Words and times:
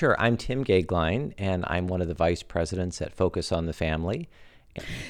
Sure. 0.00 0.16
I'm 0.18 0.38
Tim 0.38 0.64
Goeglein, 0.64 1.34
and 1.36 1.62
I'm 1.66 1.86
one 1.86 2.00
of 2.00 2.08
the 2.08 2.14
vice 2.14 2.42
presidents 2.42 3.02
at 3.02 3.12
Focus 3.12 3.52
on 3.52 3.66
the 3.66 3.74
Family. 3.74 4.30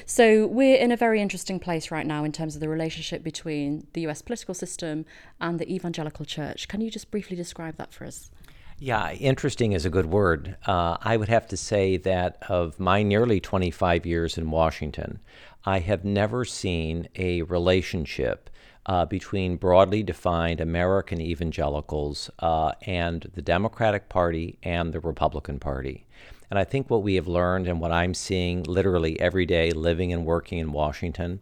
So, 0.05 0.45
we're 0.47 0.75
in 0.75 0.91
a 0.91 0.97
very 0.97 1.21
interesting 1.21 1.61
place 1.61 1.91
right 1.91 2.05
now 2.05 2.25
in 2.25 2.33
terms 2.33 2.55
of 2.55 2.59
the 2.59 2.67
relationship 2.67 3.23
between 3.23 3.87
the 3.93 4.01
US 4.07 4.21
political 4.21 4.53
system 4.53 5.05
and 5.39 5.59
the 5.59 5.73
evangelical 5.73 6.25
church. 6.25 6.67
Can 6.67 6.81
you 6.81 6.91
just 6.91 7.09
briefly 7.09 7.37
describe 7.37 7.77
that 7.77 7.93
for 7.93 8.03
us? 8.03 8.31
Yeah, 8.79 9.13
interesting 9.13 9.71
is 9.71 9.85
a 9.85 9.89
good 9.89 10.07
word. 10.07 10.57
Uh, 10.65 10.97
I 10.99 11.15
would 11.15 11.29
have 11.29 11.47
to 11.47 11.55
say 11.55 11.95
that 11.95 12.43
of 12.49 12.77
my 12.77 13.01
nearly 13.01 13.39
25 13.39 14.05
years 14.05 14.37
in 14.37 14.51
Washington, 14.51 15.21
I 15.63 15.79
have 15.79 16.03
never 16.03 16.43
seen 16.43 17.07
a 17.15 17.43
relationship 17.43 18.49
uh, 18.85 19.05
between 19.05 19.57
broadly 19.57 20.03
defined 20.03 20.59
American 20.59 21.21
evangelicals 21.21 22.29
uh, 22.39 22.71
and 22.83 23.29
the 23.33 23.41
Democratic 23.41 24.09
Party 24.09 24.57
and 24.63 24.93
the 24.93 24.99
Republican 24.99 25.59
Party. 25.59 26.05
And 26.49 26.59
I 26.59 26.63
think 26.63 26.89
what 26.89 27.03
we 27.03 27.15
have 27.15 27.27
learned 27.27 27.67
and 27.67 27.79
what 27.79 27.91
I'm 27.91 28.13
seeing 28.13 28.63
literally 28.63 29.19
every 29.19 29.45
day 29.45 29.71
living 29.71 30.11
and 30.11 30.25
working 30.25 30.59
in 30.59 30.73
Washington 30.73 31.39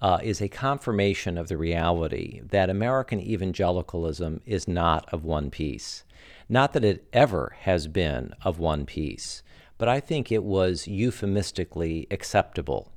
uh, 0.00 0.18
is 0.22 0.40
a 0.40 0.48
confirmation 0.48 1.36
of 1.36 1.48
the 1.48 1.56
reality 1.56 2.40
that 2.42 2.70
American 2.70 3.20
evangelicalism 3.20 4.40
is 4.46 4.68
not 4.68 5.06
of 5.12 5.24
one 5.24 5.50
piece. 5.50 6.04
Not 6.48 6.72
that 6.74 6.84
it 6.84 7.06
ever 7.12 7.56
has 7.60 7.88
been 7.88 8.32
of 8.42 8.58
one 8.58 8.86
piece, 8.86 9.42
but 9.78 9.88
I 9.88 10.00
think 10.00 10.30
it 10.30 10.44
was 10.44 10.86
euphemistically 10.86 12.06
acceptable 12.10 12.92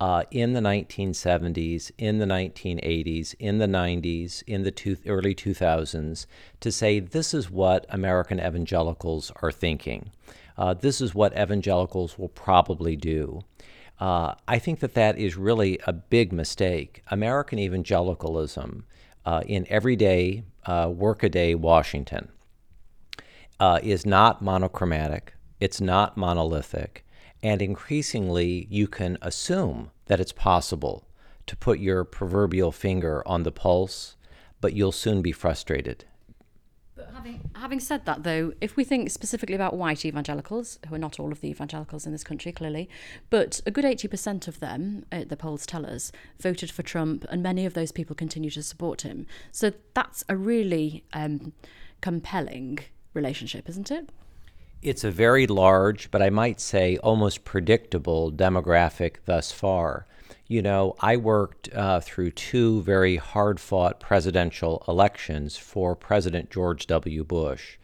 uh, 0.00 0.24
in 0.30 0.52
the 0.52 0.60
1970s, 0.60 1.90
in 1.98 2.18
the 2.18 2.26
1980s, 2.26 3.34
in 3.38 3.58
the 3.58 3.66
90s, 3.66 4.42
in 4.46 4.62
the 4.62 4.70
two, 4.70 4.96
early 5.06 5.34
2000s 5.34 6.26
to 6.60 6.72
say 6.72 7.00
this 7.00 7.32
is 7.32 7.50
what 7.50 7.86
American 7.88 8.38
evangelicals 8.38 9.32
are 9.42 9.52
thinking 9.52 10.10
uh, 10.56 10.74
this 10.74 11.00
is 11.00 11.14
what 11.14 11.36
evangelicals 11.38 12.18
will 12.18 12.28
probably 12.28 12.96
do. 12.96 13.40
Uh, 14.00 14.34
I 14.48 14.58
think 14.58 14.80
that 14.80 14.94
that 14.94 15.18
is 15.18 15.36
really 15.36 15.78
a 15.86 15.92
big 15.92 16.32
mistake. 16.32 17.02
American 17.08 17.58
evangelicalism 17.58 18.86
uh, 19.24 19.42
in 19.46 19.66
everyday, 19.68 20.44
uh, 20.66 20.90
workaday 20.94 21.54
Washington 21.54 22.28
uh, 23.60 23.78
is 23.82 24.04
not 24.04 24.42
monochromatic, 24.42 25.34
it's 25.60 25.80
not 25.80 26.16
monolithic, 26.16 27.03
and 27.44 27.60
increasingly 27.60 28.66
you 28.70 28.88
can 28.88 29.18
assume 29.20 29.90
that 30.06 30.18
it's 30.18 30.32
possible 30.32 31.06
to 31.46 31.54
put 31.54 31.78
your 31.78 32.02
proverbial 32.02 32.72
finger 32.72 33.22
on 33.26 33.42
the 33.42 33.52
pulse, 33.52 34.16
but 34.62 34.72
you'll 34.72 34.90
soon 34.90 35.20
be 35.20 35.30
frustrated. 35.30 36.06
But 36.96 37.10
having, 37.12 37.50
having 37.54 37.80
said 37.80 38.06
that, 38.06 38.22
though, 38.22 38.54
if 38.62 38.76
we 38.76 38.84
think 38.84 39.10
specifically 39.10 39.54
about 39.54 39.76
white 39.76 40.06
evangelicals, 40.06 40.78
who 40.88 40.94
are 40.94 40.98
not 40.98 41.20
all 41.20 41.32
of 41.32 41.42
the 41.42 41.50
evangelicals 41.50 42.06
in 42.06 42.12
this 42.12 42.24
country, 42.24 42.50
clearly, 42.50 42.88
but 43.28 43.60
a 43.66 43.70
good 43.70 43.84
80% 43.84 44.48
of 44.48 44.60
them, 44.60 45.04
uh, 45.12 45.24
the 45.26 45.36
polls 45.36 45.66
tell 45.66 45.84
us, 45.84 46.12
voted 46.40 46.70
for 46.70 46.82
Trump, 46.82 47.26
and 47.28 47.42
many 47.42 47.66
of 47.66 47.74
those 47.74 47.92
people 47.92 48.16
continue 48.16 48.50
to 48.50 48.62
support 48.62 49.02
him. 49.02 49.26
So 49.52 49.72
that's 49.92 50.24
a 50.30 50.36
really 50.36 51.04
um, 51.12 51.52
compelling 52.00 52.78
relationship, 53.12 53.68
isn't 53.68 53.90
it? 53.90 54.08
It's 54.84 55.02
a 55.02 55.10
very 55.10 55.46
large, 55.46 56.10
but 56.10 56.20
I 56.20 56.28
might 56.28 56.60
say 56.60 56.98
almost 56.98 57.46
predictable 57.46 58.30
demographic 58.30 59.14
thus 59.24 59.50
far. 59.50 60.06
You 60.46 60.60
know, 60.60 60.94
I 61.00 61.16
worked 61.16 61.74
uh, 61.74 62.00
through 62.00 62.32
two 62.32 62.82
very 62.82 63.16
hard 63.16 63.58
fought 63.58 63.98
presidential 63.98 64.84
elections 64.86 65.56
for 65.56 65.96
President 65.96 66.50
George 66.50 66.86
W. 66.86 67.24
Bush. 67.24 67.78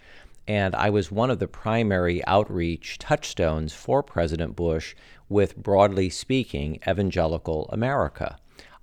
And 0.47 0.75
I 0.75 0.91
was 0.91 1.11
one 1.11 1.31
of 1.31 1.39
the 1.39 1.49
primary 1.49 2.23
outreach 2.27 2.99
touchstones 2.99 3.73
for 3.73 4.03
President 4.03 4.55
Bush 4.55 4.95
with, 5.27 5.57
broadly 5.57 6.11
speaking, 6.11 6.81
evangelical 6.87 7.71
America. 7.73 8.37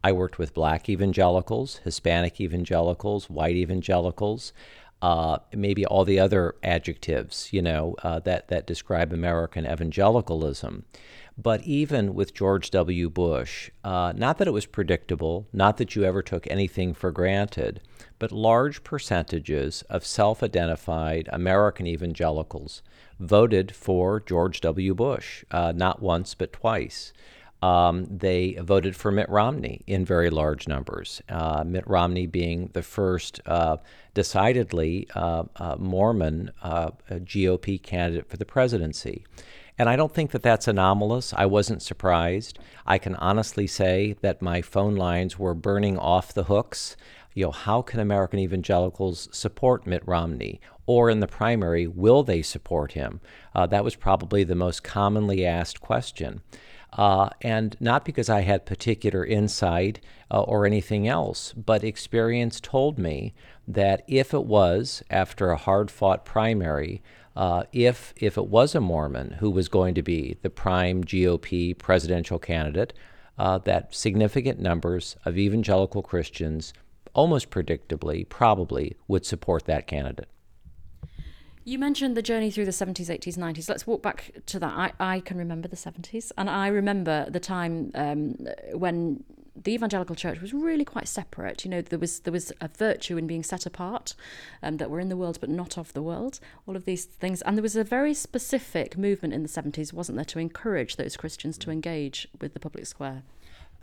I 0.04 0.12
worked 0.12 0.40
with 0.40 0.56
black 0.56 0.90
evangelicals, 0.90 1.82
Hispanic 1.84 2.42
evangelicals, 2.42 3.30
white 3.30 3.56
evangelicals, 3.56 4.54
uh, 5.02 5.38
maybe 5.54 5.86
all 5.86 6.06
the 6.06 6.20
other 6.20 6.56
adjectives, 6.64 7.50
you 7.52 7.62
know, 7.62 7.96
uh, 8.04 8.20
that, 8.20 8.48
that 8.48 8.66
describe 8.66 9.14
American 9.14 9.66
evangelicalism. 9.66 10.86
But 11.38 11.62
even 11.64 12.16
with 12.16 12.34
George 12.34 12.72
W. 12.72 13.12
Bush, 13.12 13.70
uh, 13.84 14.12
not 14.16 14.40
that 14.40 14.48
it 14.48 14.54
was 14.54 14.66
predictable, 14.66 15.48
not 15.54 15.78
that 15.78 15.96
you 15.96 16.04
ever 16.04 16.24
took 16.24 16.48
anything 16.48 16.96
for 16.96 17.12
granted, 17.12 17.80
but 18.18 18.32
large 18.32 18.84
percentages 18.84 19.84
of 19.84 20.04
self 20.04 20.42
identified 20.42 21.30
American 21.32 21.86
evangelicals 21.86 22.82
voted 23.20 23.76
for 23.76 24.20
George 24.20 24.62
W. 24.62 24.96
Bush, 24.96 25.44
uh, 25.52 25.72
not 25.76 26.02
once, 26.02 26.34
but 26.34 26.54
twice. 26.54 27.14
Um, 27.62 28.06
they 28.06 28.58
voted 28.62 28.96
for 28.96 29.12
Mitt 29.12 29.30
Romney 29.30 29.82
in 29.88 30.06
very 30.06 30.30
large 30.30 30.68
numbers. 30.68 31.22
Uh, 31.28 31.64
Mitt 31.66 31.88
Romney 31.88 32.28
being 32.28 32.70
the 32.74 32.84
first 32.84 33.42
uh, 33.46 33.78
decidedly 34.14 35.08
uh, 35.16 35.44
uh 35.56 35.76
Mormon 35.80 36.52
uh, 36.62 36.92
GOP 37.10 37.82
candidate 37.82 38.30
for 38.30 38.38
the 38.38 38.46
presidency. 38.46 39.26
And 39.80 39.90
I 39.90 39.96
don't 39.96 40.14
think 40.14 40.32
that 40.32 40.42
that's 40.42 40.68
anomalous. 40.68 41.34
I 41.36 41.46
wasn't 41.46 41.84
surprised. 41.84 42.58
I 42.86 42.98
can 42.98 43.16
honestly 43.16 43.68
say 43.68 44.16
that 44.22 44.42
my 44.42 44.62
phone 44.62 44.96
lines 44.96 45.38
were 45.38 45.54
burning 45.54 46.00
off 46.00 46.34
the 46.34 46.46
hooks. 46.46 46.98
You 47.36 47.46
know, 47.46 47.52
how 47.52 47.84
can 47.84 48.00
American 48.00 48.40
evangelicals 48.40 49.30
support 49.32 49.86
Mitt 49.86 50.02
Romney? 50.08 50.60
Or 50.88 51.10
in 51.10 51.20
the 51.20 51.28
primary, 51.28 51.86
will 51.86 52.24
they 52.24 52.42
support 52.42 52.94
him? 52.94 53.20
Uh, 53.54 53.68
that 53.68 53.84
was 53.84 53.96
probably 53.96 54.44
the 54.44 54.56
most 54.56 54.84
commonly 54.84 55.46
asked 55.46 55.80
question. 55.80 56.42
Uh, 56.94 57.30
and 57.42 57.76
not 57.80 58.06
because 58.06 58.30
I 58.30 58.42
had 58.42 58.66
particular 58.66 59.26
insight 59.26 60.00
uh, 60.32 60.42
or 60.42 60.66
anything 60.66 61.08
else, 61.08 61.54
but 61.54 61.84
experience 61.84 62.60
told 62.60 62.98
me 62.98 63.34
that 63.68 64.04
if 64.08 64.34
it 64.34 64.46
was, 64.46 65.04
after 65.10 65.50
a 65.50 65.58
hard 65.58 65.92
fought 65.92 66.26
primary, 66.26 67.02
uh, 67.36 67.64
if 67.72 68.14
if 68.18 68.36
it 68.38 68.48
was 68.48 68.74
a 68.74 68.82
Mormon 68.82 69.38
who 69.40 69.52
was 69.52 69.70
going 69.70 69.94
to 69.94 70.02
be 70.02 70.38
the 70.42 70.50
prime 70.50 71.04
GOP 71.04 71.78
presidential 71.78 72.40
candidate, 72.40 72.94
uh, 73.38 73.60
that 73.60 73.94
significant 73.94 74.60
numbers 74.60 75.16
of 75.24 75.38
evangelical 75.38 76.02
Christians, 76.02 76.74
almost 77.14 77.52
predictably, 77.52 78.28
probably 78.28 78.96
would 79.08 79.26
support 79.26 79.66
that 79.66 79.86
candidate. 79.86 80.30
You 81.68 81.78
mentioned 81.78 82.16
the 82.16 82.22
journey 82.22 82.50
through 82.50 82.64
the 82.64 82.72
70s, 82.72 83.08
80s, 83.10 83.38
90s. 83.38 83.68
Let's 83.68 83.86
walk 83.86 84.02
back 84.02 84.32
to 84.46 84.58
that. 84.58 84.74
I, 84.74 85.16
I 85.16 85.20
can 85.20 85.38
remember 85.38 85.68
the 85.68 85.76
70s, 85.76 86.32
and 86.38 86.50
I 86.50 86.68
remember 86.68 87.30
the 87.30 87.42
time 87.42 87.92
um, 87.94 88.38
when 88.72 89.26
the 89.54 89.74
evangelical 89.74 90.16
church 90.16 90.40
was 90.40 90.54
really 90.54 90.86
quite 90.86 91.10
separate. 91.10 91.66
You 91.66 91.72
know, 91.72 91.82
there 91.82 92.00
was 92.00 92.22
there 92.22 92.32
was 92.32 92.54
a 92.62 92.70
virtue 92.70 93.18
in 93.18 93.28
being 93.28 93.44
set 93.44 93.66
apart, 93.66 94.16
um, 94.64 94.78
that 94.78 94.90
we're 94.90 95.02
in 95.02 95.10
the 95.10 95.18
world 95.18 95.40
but 95.42 95.50
not 95.50 95.78
of 95.78 95.92
the 95.92 96.02
world. 96.02 96.40
All 96.66 96.78
of 96.78 96.86
these 96.86 97.04
things, 97.04 97.42
and 97.42 97.58
there 97.58 97.64
was 97.64 97.76
a 97.76 97.84
very 97.84 98.14
specific 98.14 98.98
movement 98.98 99.34
in 99.34 99.44
the 99.44 99.50
seventies, 99.50 99.92
wasn't 99.92 100.16
there, 100.16 100.24
to 100.24 100.40
encourage 100.40 100.96
those 100.96 101.18
Christians 101.18 101.58
to 101.58 101.70
engage 101.70 102.30
with 102.40 102.54
the 102.54 102.62
public 102.62 102.86
square. 102.86 103.24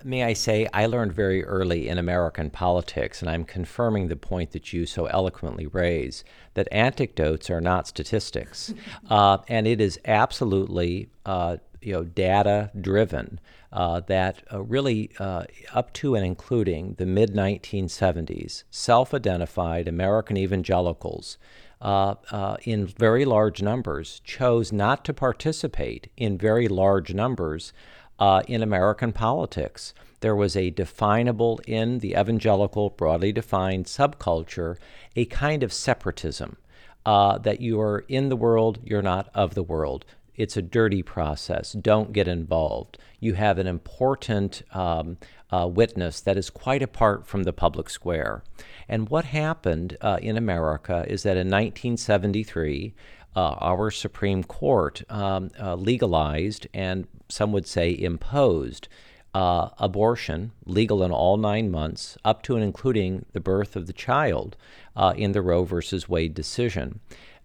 May 0.03 0.25
I 0.25 0.33
say, 0.33 0.69
I 0.73 0.87
learned 0.87 1.13
very 1.13 1.45
early 1.45 1.89
in 1.89 1.99
American 1.99 2.51
politics, 2.51 3.23
and 3.23 3.31
I'm 3.31 3.45
confirming 3.45 4.09
the 4.09 4.17
point 4.17 4.51
that 4.53 4.73
you 4.73 4.87
so 4.87 5.07
eloquently 5.07 5.67
raise 5.67 6.25
that 6.55 6.69
anecdotes 6.73 7.49
are 7.49 7.61
not 7.61 7.87
statistics. 7.87 8.75
uh, 9.11 9.39
and 9.49 9.67
it 9.67 9.81
is 9.81 9.99
absolutely 10.05 11.09
uh, 11.25 11.59
you 11.81 11.93
know, 11.93 12.05
data 12.05 12.71
driven 12.81 13.39
uh, 13.73 14.01
that 14.01 14.43
uh, 14.53 14.63
really, 14.63 15.11
uh, 15.19 15.45
up 15.73 15.93
to 15.93 16.15
and 16.15 16.25
including 16.25 16.95
the 16.95 17.07
mid 17.07 17.35
1970s, 17.35 18.65
self 18.71 19.13
identified 19.13 19.89
American 19.89 20.37
evangelicals 20.37 21.39
uh, 21.85 22.15
uh, 22.31 22.57
in 22.63 22.87
very 22.87 23.25
large 23.25 23.63
numbers 23.63 24.21
chose 24.25 24.73
not 24.73 25.05
to 25.05 25.13
participate 25.13 26.11
in 26.17 26.39
very 26.39 26.67
large 26.67 27.13
numbers 27.13 27.73
uh, 28.19 28.43
in 28.49 28.63
American 28.63 29.13
politics. 29.13 29.95
There 30.21 30.37
was 30.37 30.57
a 30.57 30.71
definable, 30.71 31.61
in 31.67 31.99
the 31.99 32.13
evangelical, 32.13 32.91
broadly 32.91 33.33
defined 33.33 33.87
subculture, 33.87 34.77
a 35.15 35.27
kind 35.27 35.63
of 35.63 35.73
separatism. 35.73 36.57
that 37.05 37.61
you 37.61 37.81
are 37.81 38.05
in 38.09 38.31
the 38.31 38.37
world, 38.37 38.79
you're 38.83 39.03
not 39.03 39.29
of 39.35 39.55
the 39.55 39.63
world 39.63 40.05
it's 40.37 40.57
a 40.57 40.63
dirty 40.63 41.03
process. 41.03 41.73
Don't 41.73 42.13
get 42.13 42.29
involved. 42.29 42.99
You 43.21 43.35
have 43.35 43.59
an 43.59 43.67
important 43.67 44.63
um, 44.73 45.19
uh, 45.51 45.69
witness 45.69 46.21
that 46.21 46.37
is 46.37 46.51
quite 46.51 46.83
apart 46.83 47.27
from 47.27 47.45
the 47.45 47.53
public 47.53 47.89
square. 47.89 48.43
And 48.89 49.09
what 49.09 49.27
happened 49.27 49.97
uh, 50.01 50.19
in 50.21 50.37
America 50.37 51.05
is 51.09 51.23
that 51.23 51.37
in 51.37 51.49
1973, 51.49 52.95
uh, 53.37 53.57
our 53.61 53.91
Supreme 53.91 54.45
Court 54.45 55.03
um, 55.09 55.51
uh, 55.61 55.75
legalized 55.75 56.67
and 56.73 57.07
some 57.29 57.53
would 57.53 57.67
say 57.67 57.97
imposed 57.97 58.89
uh, 59.35 59.71
abortion, 59.79 60.53
legal 60.65 61.03
in 61.03 61.11
all 61.11 61.37
nine 61.37 61.71
months, 61.71 62.17
up 62.25 62.43
to 62.43 62.55
and 62.55 62.63
including 62.65 63.27
the 63.33 63.41
birth 63.41 63.75
of 63.75 63.87
the 63.87 63.93
child 63.93 64.57
uh, 64.95 65.13
in 65.17 65.33
the 65.33 65.43
Roe 65.43 65.65
versus 65.65 66.09
Wade 66.09 66.35
decision. 66.35 67.01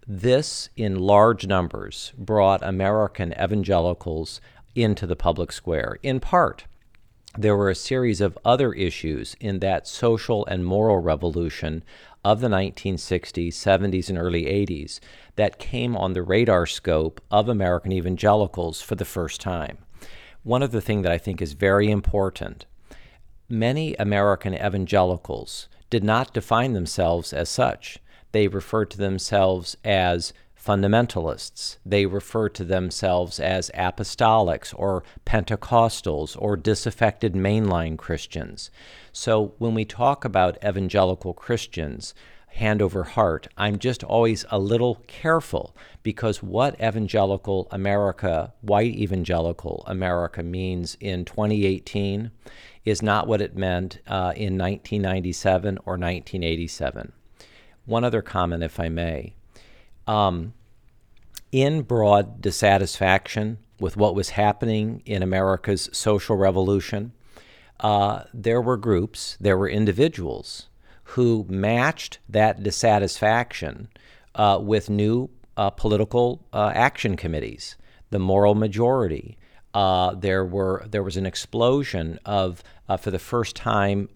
This, 0.08 0.70
in 0.76 1.00
large 1.00 1.48
numbers, 1.48 2.14
brought 2.18 2.64
American 2.64 3.34
evangelicals 3.34 4.40
into 4.76 5.08
the 5.08 5.16
public 5.16 5.52
square, 5.52 5.98
in 6.04 6.20
part 6.20 6.66
there 7.38 7.56
were 7.56 7.70
a 7.70 7.76
series 7.76 8.22
of 8.22 8.38
other 8.44 8.74
issues 8.74 9.36
in 9.40 9.60
that 9.60 9.88
social 9.88 10.46
and 10.48 10.66
moral 10.66 10.98
revolution 10.98 11.84
of 12.26 12.42
the 12.42 12.48
1960s, 12.48 13.50
70s, 13.50 14.10
and 14.10 14.18
early 14.18 14.46
80s 14.46 15.00
that 15.40 15.58
came 15.58 15.96
on 15.96 16.12
the 16.12 16.22
radar 16.22 16.66
scope 16.66 17.22
of 17.32 17.48
American 17.48 17.94
evangelicals 17.94 18.82
for 18.82 18.96
the 18.96 19.06
first 19.06 19.40
time. 19.40 19.78
One 20.44 20.62
other 20.62 20.82
thing 20.82 21.02
that 21.04 21.14
I 21.14 21.18
think 21.18 21.42
is 21.42 21.54
very 21.54 21.90
important 21.90 22.66
many 23.48 23.96
American 23.96 24.54
evangelicals 24.54 25.70
did 25.90 26.04
not 26.04 26.34
define 26.34 26.74
themselves 26.74 27.32
as 27.32 27.48
such. 27.48 28.00
They 28.34 28.50
referred 28.50 28.92
to 28.92 28.98
themselves 28.98 29.78
as 29.86 30.34
fundamentalists. 30.62 31.78
They 31.86 32.06
refer 32.06 32.50
to 32.50 32.66
themselves 32.66 33.40
as 33.40 33.72
apostolics 33.74 34.74
or 34.78 35.04
Pentecostals 35.26 36.36
or 36.38 36.58
disaffected 36.58 37.34
mainline 37.34 37.98
Christians. 37.98 38.70
So 39.14 39.54
when 39.58 39.74
we 39.74 39.86
talk 39.86 40.26
about 40.26 40.64
evangelical 40.64 41.34
Christians, 41.34 42.14
hand 42.54 42.82
over 42.82 43.04
heart, 43.04 43.48
I'm 43.58 43.80
just 43.80 44.04
always 44.04 44.46
a 44.50 44.60
little 44.60 45.04
careful 45.08 45.76
because 46.04 46.44
what 46.44 46.76
evangelical 46.82 47.68
America, 47.72 48.54
white 48.62 48.96
evangelical 48.96 49.84
America, 49.88 50.44
means 50.44 50.98
in 51.00 51.26
2018 51.26 52.32
is 52.86 53.02
not 53.02 53.28
what 53.28 53.42
it 53.42 53.56
meant 53.56 54.00
uh, 54.08 54.34
in 54.36 54.58
1997 54.58 55.78
or 55.86 55.94
1987. 55.94 57.12
One 57.86 58.04
other 58.04 58.22
comment, 58.22 58.64
if 58.64 58.80
I 58.80 58.90
may. 58.90 59.36
Um, 60.08 60.54
in 61.52 61.82
broad 61.82 62.42
dissatisfaction 62.42 63.60
with 63.80 63.98
what 63.98 64.16
was 64.16 64.30
happening 64.32 65.02
in 65.06 65.24
America's 65.24 65.90
social 65.92 66.36
revolution, 66.36 67.14
uh, 67.80 68.24
there 68.34 68.62
were 68.62 68.78
groups, 68.78 69.38
there 69.40 69.58
were 69.58 69.70
individuals 69.70 70.69
who 71.14 71.44
matched 71.50 72.20
that 72.30 72.62
dissatisfaction 72.62 73.90
uh, 74.36 74.60
with 74.62 74.92
new 74.92 75.28
uh, 75.58 75.70
political 75.72 76.46
uh, 76.54 76.72
action 76.76 77.18
committees, 77.18 77.76
the 78.12 78.20
moral 78.20 78.54
majority. 78.54 79.38
Uh, 79.74 80.14
there 80.14 80.46
were 80.46 80.86
there 80.88 81.04
was 81.04 81.18
an 81.18 81.26
explosion 81.26 82.20
of, 82.26 82.64
uh, 82.88 82.98
for 82.98 83.12
the 83.12 83.20
first 83.20 83.56
time, 83.56 84.08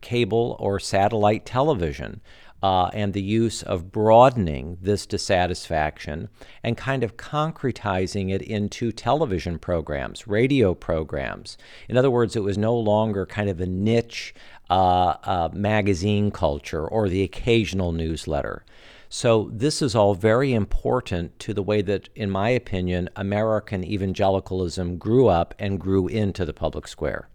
cable 0.00 0.56
or 0.58 0.78
satellite 0.80 1.44
television 1.44 2.20
uh, 2.64 2.88
and 2.94 3.12
the 3.12 3.20
use 3.20 3.62
of 3.62 3.92
broadening 3.92 4.78
this 4.80 5.04
dissatisfaction 5.04 6.30
and 6.62 6.78
kind 6.78 7.04
of 7.04 7.18
concretizing 7.18 8.32
it 8.32 8.40
into 8.40 8.90
television 8.90 9.58
programs, 9.58 10.26
radio 10.26 10.72
programs. 10.74 11.58
In 11.90 11.98
other 11.98 12.10
words, 12.10 12.36
it 12.36 12.42
was 12.42 12.56
no 12.56 12.74
longer 12.74 13.26
kind 13.26 13.50
of 13.50 13.60
a 13.60 13.66
niche 13.66 14.34
uh, 14.70 15.14
uh, 15.24 15.50
magazine 15.52 16.30
culture 16.30 16.88
or 16.88 17.10
the 17.10 17.22
occasional 17.22 17.92
newsletter. 17.92 18.64
So, 19.10 19.50
this 19.52 19.82
is 19.82 19.94
all 19.94 20.14
very 20.14 20.54
important 20.54 21.38
to 21.40 21.52
the 21.52 21.62
way 21.62 21.82
that, 21.82 22.08
in 22.16 22.30
my 22.30 22.48
opinion, 22.48 23.10
American 23.14 23.84
evangelicalism 23.84 24.96
grew 24.96 25.28
up 25.28 25.54
and 25.58 25.78
grew 25.78 26.08
into 26.08 26.46
the 26.46 26.54
public 26.54 26.88
square. 26.88 27.28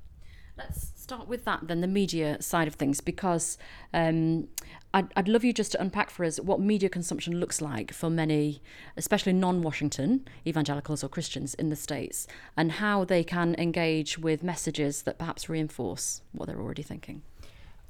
Let's 0.58 0.99
start 1.10 1.28
with 1.28 1.44
that 1.44 1.68
then, 1.68 1.82
the 1.82 1.88
media 1.88 2.40
side 2.40 2.68
of 2.68 2.76
things, 2.76 3.02
because 3.02 3.58
um, 3.96 4.48
I'd, 4.94 5.08
I'd 5.16 5.28
love 5.28 5.44
you 5.44 5.52
just 5.52 5.72
to 5.72 5.82
unpack 5.82 6.12
for 6.12 6.24
us 6.24 6.40
what 6.40 6.60
media 6.60 6.88
consumption 6.88 7.40
looks 7.40 7.62
like 7.62 7.92
for 7.92 8.12
many, 8.12 8.62
especially 8.96 9.34
non 9.34 9.64
Washington 9.64 10.28
evangelicals 10.46 11.04
or 11.04 11.10
Christians 11.10 11.56
in 11.56 11.70
the 11.70 11.76
States, 11.76 12.28
and 12.56 12.74
how 12.74 13.06
they 13.06 13.24
can 13.24 13.56
engage 13.56 14.20
with 14.20 14.44
messages 14.44 15.02
that 15.02 15.18
perhaps 15.18 15.50
reinforce 15.50 16.22
what 16.32 16.46
they're 16.46 16.62
already 16.62 16.84
thinking. 16.84 17.24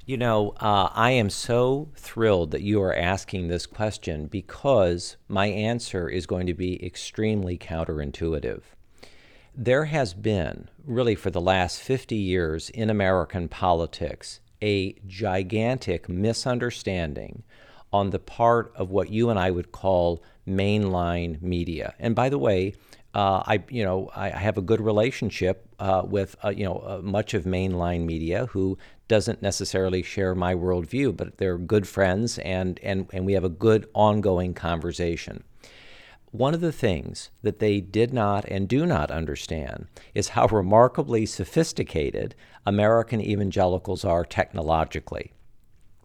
You 0.05 0.15
know, 0.15 0.53
uh, 0.61 0.87
I 0.93 1.11
am 1.11 1.29
so 1.29 1.89
thrilled 1.97 2.51
that 2.51 2.61
you 2.61 2.81
are 2.81 2.95
asking 2.95 3.49
this 3.49 3.65
question 3.65 4.27
because 4.27 5.17
my 5.27 5.47
answer 5.47 6.07
is 6.07 6.25
going 6.25 6.47
to 6.47 6.53
be 6.53 6.81
extremely 6.83 7.57
counterintuitive. 7.57 8.61
There 9.61 9.83
has 9.83 10.13
been, 10.13 10.69
really 10.85 11.15
for 11.15 11.31
the 11.31 11.41
last 11.41 11.81
50 11.81 12.15
years 12.15 12.69
in 12.69 12.89
American 12.89 13.49
politics, 13.49 14.39
a 14.61 14.93
gigantic 15.05 16.07
misunderstanding 16.07 17.43
on 17.91 18.11
the 18.11 18.19
part 18.19 18.71
of 18.77 18.89
what 18.89 19.09
you 19.09 19.29
and 19.29 19.37
I 19.37 19.51
would 19.51 19.73
call 19.73 20.23
mainline 20.47 21.41
media. 21.41 21.93
And 21.99 22.15
by 22.15 22.29
the 22.29 22.37
way, 22.37 22.75
uh, 23.13 23.43
I 23.45 23.61
you 23.69 23.83
know 23.83 24.09
I 24.15 24.29
have 24.29 24.57
a 24.57 24.61
good 24.61 24.79
relationship 24.79 25.67
uh, 25.77 26.03
with 26.05 26.37
uh, 26.41 26.51
you 26.51 26.63
know 26.63 26.77
uh, 26.77 27.01
much 27.03 27.33
of 27.33 27.43
mainline 27.43 28.05
media 28.05 28.45
who 28.45 28.77
doesn't 29.09 29.41
necessarily 29.41 30.03
share 30.03 30.35
my 30.35 30.55
worldview, 30.55 31.17
but 31.17 31.37
they're 31.37 31.57
good 31.57 31.85
friends 31.85 32.39
and 32.39 32.79
and 32.81 33.09
and 33.11 33.25
we 33.25 33.33
have 33.33 33.43
a 33.43 33.49
good 33.49 33.89
ongoing 33.93 34.53
conversation. 34.53 35.43
One 36.31 36.53
of 36.53 36.61
the 36.61 36.71
things 36.71 37.31
that 37.41 37.57
they 37.57 37.81
did 37.81 38.13
not 38.13 38.45
and 38.45 38.67
do 38.67 38.85
not 38.85 39.09
understand 39.09 39.87
is 40.13 40.29
how 40.29 40.45
remarkably 40.47 41.25
sophisticated 41.25 42.35
American 42.67 43.19
evangelicals 43.19 44.05
are 44.05 44.23
technologically. 44.23 45.33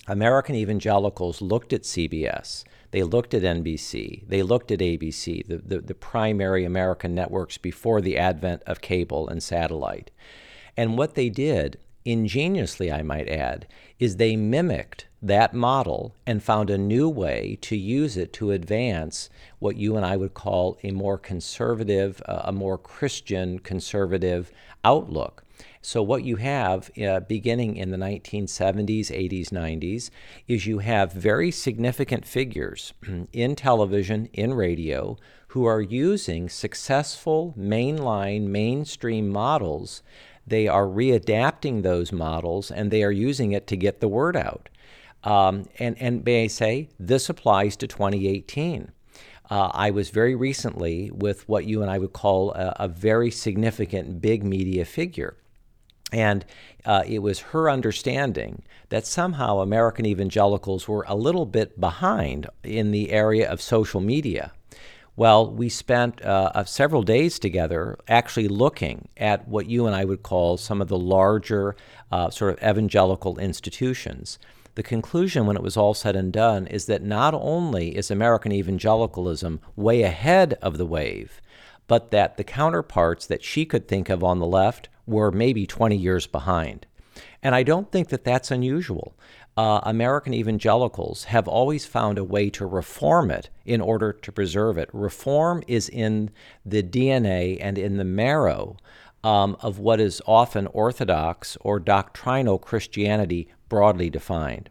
American 0.07 0.55
evangelicals 0.55 1.43
looked 1.43 1.73
at 1.75 1.83
CBS, 1.83 2.65
they 2.91 3.03
looked 3.03 3.35
at 3.35 3.43
NBC, 3.43 4.27
they 4.27 4.43
looked 4.43 4.71
at 4.71 4.79
ABC, 4.79 5.47
the, 5.47 5.59
the, 5.59 5.81
the, 5.81 5.95
primary 5.95 6.65
American 6.65 7.15
networks 7.15 7.59
before 7.59 8.01
the 8.01 8.17
advent 8.17 8.63
of 8.67 8.81
cable 8.81 9.29
and 9.29 9.43
satellite. 9.43 10.11
And 10.77 10.99
what 10.99 11.15
they 11.15 11.29
did, 11.29 11.79
ingeniously 12.05 12.93
I 12.93 13.03
might 13.03 13.29
add, 13.29 13.67
is 13.99 14.17
they 14.17 14.37
mimicked 14.37 15.07
that 15.23 15.55
model 15.55 16.15
and 16.27 16.43
found 16.43 16.69
a 16.69 16.77
new 16.77 17.09
way 17.09 17.57
to 17.63 17.77
use 17.77 18.17
it 18.17 18.33
to 18.35 18.51
advance 18.51 19.31
what 19.59 19.77
you 19.77 19.97
and 19.97 20.05
I 20.05 20.17
would 20.17 20.35
call 20.35 20.77
a 20.83 20.91
more 20.91 21.17
conservative, 21.17 22.21
uh, 22.27 22.43
a 22.45 22.53
more 22.53 22.77
Christian 22.77 23.59
conservative 23.59 24.53
outlook. 24.85 25.45
So, 25.81 26.03
what 26.03 26.25
you 26.25 26.37
have 26.37 26.91
uh, 26.99 27.21
beginning 27.21 27.77
in 27.77 27.91
the 27.91 27.97
1970s, 27.97 29.09
80s, 29.09 29.51
90s 29.51 30.11
is 30.49 30.67
you 30.67 30.79
have 30.79 31.13
very 31.13 31.51
significant 31.51 32.27
figures 32.27 32.93
in 33.33 33.55
television, 33.55 34.27
in 34.33 34.55
radio, 34.55 35.17
who 35.49 35.67
are 35.67 35.81
using 35.81 36.49
successful 36.49 37.55
mainline, 37.57 38.47
mainstream 38.47 39.29
models. 39.29 40.03
They 40.47 40.69
are 40.69 40.87
readapting 40.87 41.83
those 41.83 42.13
models 42.13 42.71
and 42.71 42.91
they 42.91 43.03
are 43.03 43.11
using 43.11 43.53
it 43.53 43.67
to 43.69 43.77
get 43.77 44.01
the 44.01 44.09
word 44.09 44.37
out. 44.37 44.69
Um, 45.23 45.65
and, 45.79 45.97
and 46.01 46.25
may 46.25 46.45
I 46.45 46.47
say, 46.49 46.91
this 46.99 47.29
applies 47.29 47.77
to 47.77 47.87
2018. 47.87 48.93
Uh, 49.51 49.71
I 49.73 49.91
was 49.91 50.11
very 50.11 50.35
recently 50.35 51.11
with 51.11 51.49
what 51.49 51.67
you 51.67 51.83
and 51.83 51.91
I 51.91 51.99
would 51.99 52.13
call 52.13 52.53
a, 52.53 52.75
a 52.81 52.89
very 52.89 53.31
significant 53.31 54.21
big 54.21 54.45
media 54.45 54.85
figure. 54.85 55.37
And 56.13 56.45
uh, 56.85 57.03
it 57.07 57.21
was 57.21 57.41
her 57.41 57.69
understanding 57.69 58.63
that 58.91 59.07
somehow 59.07 59.59
American 59.59 60.07
evangelicals 60.07 60.87
were 60.87 61.05
a 61.09 61.17
little 61.17 61.47
bit 61.47 61.81
behind 61.81 62.47
in 62.63 62.91
the 62.91 63.11
area 63.11 63.51
of 63.51 63.61
social 63.61 64.01
media. 64.01 64.53
Well, 65.17 65.51
we 65.51 65.69
spent 65.69 66.23
uh, 66.23 66.65
several 66.65 67.03
days 67.03 67.39
together 67.39 67.99
actually 68.09 68.49
looking 68.49 69.09
at 69.17 69.47
what 69.47 69.67
you 69.67 69.87
and 69.87 69.95
I 69.95 70.05
would 70.05 70.23
call 70.23 70.57
some 70.57 70.83
of 70.83 70.89
the 70.89 70.99
larger 70.99 71.77
uh, 72.11 72.31
sort 72.31 72.53
of 72.53 72.69
evangelical 72.69 73.39
institutions 73.39 74.39
the 74.75 74.83
conclusion, 74.83 75.47
when 75.47 75.57
it 75.57 75.63
was 75.63 75.77
all 75.77 75.95
said 75.95 76.17
and 76.17 76.33
done, 76.33 76.67
is 76.67 76.87
that 76.87 77.03
not 77.03 77.33
only 77.35 77.97
is 77.97 78.11
American 78.11 78.51
evangelicalism 78.51 79.61
way 79.77 80.03
ahead 80.03 80.55
of 80.55 80.79
the 80.79 80.87
wave, 80.87 81.41
but 81.87 82.11
that 82.11 82.37
the 82.37 82.45
counterparts 82.45 83.27
that 83.27 83.45
she 83.45 83.65
could 83.65 83.87
think 83.87 84.09
of 84.09 84.25
on 84.25 84.41
the 84.41 84.47
left 84.47 84.89
were 85.07 85.31
maybe 85.31 85.67
20 85.67 85.97
years 85.97 86.27
behind. 86.27 86.87
And 87.43 87.55
I 87.55 87.63
don't 87.63 87.93
think 87.93 88.09
that 88.09 88.25
that's 88.25 88.51
unusual. 88.51 89.15
Uh, 89.57 89.81
American 89.85 90.35
evangelicals 90.35 91.25
have 91.25 91.47
always 91.47 91.87
found 91.87 92.19
a 92.19 92.25
way 92.25 92.51
to 92.51 92.67
reform 92.67 93.31
it 93.31 93.51
in 93.65 93.81
order 93.81 94.13
to 94.13 94.33
preserve 94.33 94.77
it. 94.77 94.91
Reform 94.93 95.63
is 95.69 95.89
in 95.89 96.31
the 96.67 96.83
DNA 96.83 97.59
and 97.61 97.79
in 97.79 97.97
the 97.97 98.05
marrow 98.05 98.77
um, 99.23 99.57
of 99.61 99.79
what 99.79 100.01
is 100.01 100.21
often 100.27 100.67
Orthodox 100.69 101.57
or 101.61 101.79
doctrinal 101.79 102.59
Christianity 102.59 103.49
broadly 103.69 104.11
defined. 104.11 104.71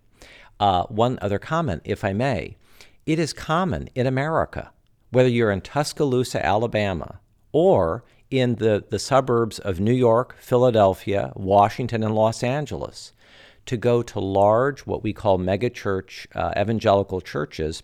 Uh, 0.59 0.83
one 0.83 1.17
other 1.21 1.39
comment, 1.39 1.81
if 1.85 2.03
I 2.03 2.13
may. 2.13 2.57
It 3.05 3.19
is 3.19 3.33
common 3.33 3.89
in 3.95 4.05
America, 4.05 4.71
whether 5.11 5.29
you're 5.29 5.51
in 5.51 5.61
Tuscaloosa, 5.61 6.45
Alabama, 6.45 7.19
or 7.51 8.03
in 8.29 8.55
the, 8.55 8.83
the 8.89 8.99
suburbs 8.99 9.59
of 9.59 9.79
New 9.79 9.93
York, 9.93 10.35
Philadelphia, 10.39 11.31
Washington, 11.35 12.03
and 12.03 12.15
Los 12.15 12.43
Angeles, 12.43 13.12
to 13.65 13.77
go 13.77 14.01
to 14.01 14.19
large, 14.19 14.81
what 14.81 15.03
we 15.03 15.13
call 15.13 15.39
megachurch 15.39 16.27
uh, 16.35 16.53
evangelical 16.59 17.21
churches 17.21 17.83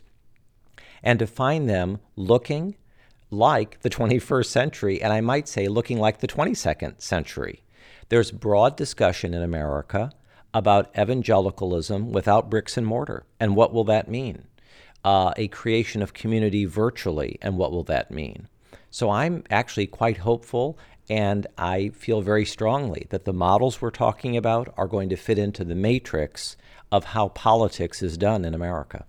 and 1.03 1.19
to 1.19 1.27
find 1.27 1.69
them 1.69 1.99
looking 2.15 2.75
like 3.31 3.79
the 3.81 3.89
21st 3.99 4.45
century, 4.45 5.01
and 5.01 5.13
I 5.13 5.21
might 5.21 5.47
say 5.47 5.67
looking 5.67 5.99
like 5.99 6.19
the 6.19 6.27
22nd 6.27 7.01
century. 7.01 7.63
There's 8.09 8.31
broad 8.31 8.75
discussion 8.75 9.33
in 9.33 9.43
America 9.43 10.11
about 10.53 10.89
evangelicalism 10.97 12.11
without 12.11 12.49
bricks 12.49 12.75
and 12.75 12.85
mortar, 12.85 13.25
and 13.39 13.55
what 13.55 13.71
will 13.71 13.83
that 13.85 14.09
mean? 14.09 14.45
Uh, 15.03 15.33
a 15.37 15.47
creation 15.47 16.01
of 16.01 16.13
community 16.13 16.65
virtually, 16.65 17.37
and 17.41 17.57
what 17.57 17.71
will 17.71 17.83
that 17.83 18.11
mean? 18.11 18.47
So 18.89 19.11
I'm 19.11 19.43
actually 19.49 19.87
quite 19.87 20.17
hopeful, 20.17 20.77
and 21.09 21.47
I 21.57 21.89
feel 21.89 22.21
very 22.21 22.45
strongly 22.45 23.07
that 23.09 23.25
the 23.25 23.33
models 23.33 23.81
we're 23.81 23.89
talking 23.89 24.37
about 24.37 24.73
are 24.77 24.87
going 24.87 25.09
to 25.09 25.15
fit 25.15 25.39
into 25.39 25.63
the 25.63 25.75
matrix 25.75 26.55
of 26.91 27.05
how 27.05 27.29
politics 27.29 28.01
is 28.01 28.17
done 28.17 28.45
in 28.45 28.53
America. 28.53 29.05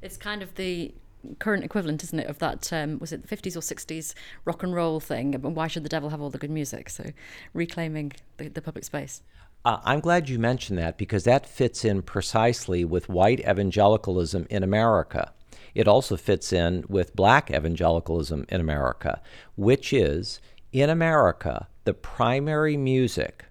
It's 0.00 0.16
kind 0.16 0.42
of 0.42 0.54
the 0.54 0.94
current 1.38 1.64
equivalent, 1.64 2.02
isn't 2.02 2.18
it, 2.18 2.26
of 2.26 2.38
that 2.38 2.72
um, 2.72 2.98
was 2.98 3.12
it 3.12 3.26
the 3.26 3.36
50s 3.36 3.56
or 3.56 3.60
60s 3.60 4.14
rock 4.44 4.62
and 4.62 4.74
roll 4.74 5.00
thing? 5.00 5.32
Why 5.32 5.68
should 5.68 5.82
the 5.82 5.88
devil 5.88 6.10
have 6.10 6.20
all 6.20 6.30
the 6.30 6.38
good 6.38 6.50
music? 6.50 6.90
So 6.90 7.10
reclaiming 7.52 8.12
the, 8.36 8.48
the 8.48 8.62
public 8.62 8.84
space. 8.84 9.22
Uh, 9.64 9.80
I'm 9.84 10.00
glad 10.00 10.28
you 10.28 10.38
mentioned 10.38 10.78
that 10.78 10.98
because 10.98 11.24
that 11.24 11.46
fits 11.46 11.84
in 11.84 12.02
precisely 12.02 12.84
with 12.84 13.08
white 13.08 13.40
evangelicalism 13.40 14.46
in 14.50 14.62
America. 14.62 15.32
It 15.74 15.88
also 15.88 16.16
fits 16.16 16.52
in 16.52 16.84
with 16.88 17.16
black 17.16 17.50
evangelicalism 17.50 18.46
in 18.48 18.60
America, 18.60 19.20
which 19.56 19.92
is 19.92 20.40
in 20.74 20.90
America, 20.90 21.68
the 21.84 21.94
primary 21.94 22.76
music, 22.76 23.44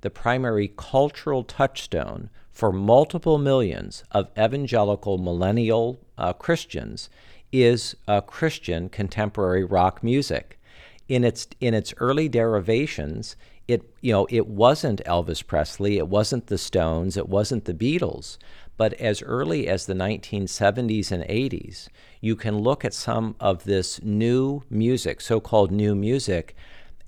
the 0.00 0.08
primary 0.08 0.72
cultural 0.78 1.44
touchstone 1.44 2.30
for 2.50 2.72
multiple 2.72 3.36
millions 3.36 4.02
of 4.12 4.30
evangelical 4.36 5.18
millennial 5.18 6.00
uh, 6.16 6.32
Christians 6.32 7.10
is 7.52 7.94
uh, 8.08 8.22
Christian 8.22 8.88
contemporary 8.88 9.62
rock 9.62 10.02
music. 10.02 10.58
In 11.06 11.22
its 11.22 11.48
in 11.60 11.74
its 11.74 11.92
early 11.98 12.30
derivations, 12.30 13.36
it 13.68 13.82
you 14.00 14.12
know 14.12 14.26
it 14.30 14.46
wasn't 14.46 15.04
Elvis 15.04 15.46
Presley, 15.46 15.98
it 15.98 16.08
wasn't 16.08 16.46
the 16.46 16.56
Stones, 16.56 17.14
it 17.18 17.28
wasn't 17.28 17.66
the 17.66 17.74
Beatles, 17.74 18.38
but 18.80 18.94
as 18.94 19.20
early 19.20 19.68
as 19.68 19.84
the 19.84 19.92
1970s 19.92 21.12
and 21.12 21.22
80s, 21.24 21.88
you 22.22 22.34
can 22.34 22.60
look 22.60 22.82
at 22.82 22.94
some 22.94 23.36
of 23.38 23.64
this 23.64 24.02
new 24.02 24.62
music, 24.70 25.20
so-called 25.20 25.70
new 25.70 25.94
music, 25.94 26.56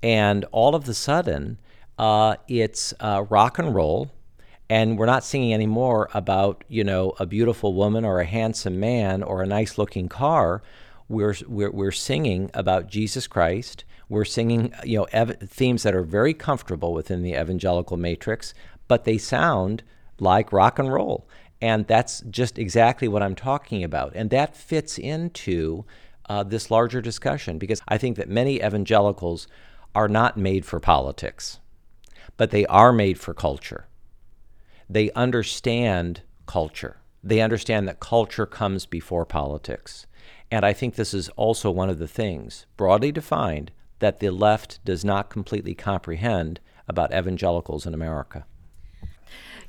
and 0.03 0.45
all 0.51 0.75
of 0.75 0.87
a 0.87 0.93
sudden, 0.93 1.57
uh, 1.97 2.35
it's 2.47 2.93
uh, 2.99 3.25
rock 3.27 3.57
and 3.57 3.73
roll 3.73 4.11
and 4.69 4.99
we're 4.99 5.07
not 5.07 5.23
singing 5.23 5.51
anymore 5.51 6.09
about 6.13 6.63
you 6.67 6.83
know 6.83 7.13
a 7.19 7.25
beautiful 7.25 7.73
woman 7.73 8.05
or 8.05 8.19
a 8.19 8.25
handsome 8.25 8.79
man 8.79 9.23
or 9.23 9.41
a 9.41 9.47
nice 9.47 9.75
looking 9.75 10.07
car. 10.07 10.61
We're, 11.09 11.33
we're, 11.47 11.71
we're 11.71 11.91
singing 11.91 12.51
about 12.53 12.87
jesus 12.87 13.25
christ. 13.25 13.83
We're 14.09 14.25
singing 14.25 14.71
you 14.83 14.99
know 14.99 15.07
ev- 15.11 15.39
themes 15.39 15.81
that 15.81 15.95
are 15.95 16.03
very 16.03 16.35
comfortable 16.35 16.93
within 16.93 17.23
the 17.23 17.33
evangelical 17.33 17.97
matrix 17.97 18.53
but 18.87 19.05
they 19.05 19.17
sound 19.17 19.81
like 20.19 20.53
rock 20.53 20.77
and 20.79 20.91
roll 20.91 21.27
and 21.63 21.87
that's 21.87 22.21
just 22.29 22.59
exactly 22.59 23.07
what 23.07 23.23
i'm 23.23 23.35
talking 23.35 23.83
about 23.83 24.11
and 24.15 24.29
that 24.29 24.55
fits 24.55 24.97
into 24.97 25.83
uh, 26.29 26.43
this 26.43 26.69
larger 26.69 27.01
discussion 27.01 27.57
because 27.57 27.81
i 27.87 27.97
think 27.97 28.17
that 28.17 28.29
many 28.29 28.55
evangelicals 28.57 29.47
are 29.95 30.07
not 30.07 30.37
made 30.37 30.65
for 30.65 30.79
politics 30.79 31.59
but 32.37 32.51
they 32.51 32.65
are 32.67 32.91
made 32.91 33.19
for 33.19 33.33
culture 33.33 33.87
they 34.89 35.11
understand 35.11 36.21
culture. 36.45 36.97
They 37.23 37.41
understand 37.41 37.87
that 37.87 37.99
culture 37.99 38.45
comes 38.45 38.85
before 38.85 39.25
politics. 39.25 40.05
And 40.51 40.65
I 40.65 40.73
think 40.73 40.95
this 40.95 41.13
is 41.13 41.29
also 41.29 41.71
one 41.71 41.89
of 41.89 41.99
the 41.99 42.07
things, 42.07 42.65
broadly 42.77 43.11
defined, 43.11 43.71
that 43.99 44.19
the 44.19 44.29
left 44.29 44.83
does 44.85 45.03
not 45.03 45.29
completely 45.29 45.73
comprehend 45.73 46.59
about 46.87 47.13
evangelicals 47.13 47.85
in 47.85 47.93
America. 47.93 48.45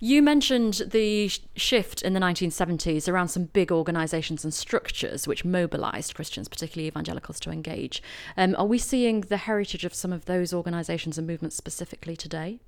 You 0.04 0.20
mentioned 0.20 0.82
the 0.88 1.30
shift 1.56 2.02
in 2.02 2.12
the 2.12 2.20
1970s 2.20 3.10
around 3.10 3.28
some 3.28 3.44
big 3.44 3.72
organisations 3.72 4.44
and 4.44 4.52
structures 4.52 5.26
which 5.26 5.46
mobilised 5.46 6.14
Christians, 6.14 6.46
particularly 6.46 6.88
evangelicals, 6.88 7.40
to 7.40 7.50
engage. 7.50 8.02
Um, 8.36 8.54
are 8.58 8.66
we 8.66 8.76
seeing 8.76 9.22
the 9.22 9.38
heritage 9.38 9.82
of 9.86 9.94
some 9.94 10.12
of 10.12 10.26
those 10.26 10.52
organisations 10.52 11.16
and 11.16 11.26
movements 11.26 11.56
specifically 11.56 12.16
today? 12.16 12.60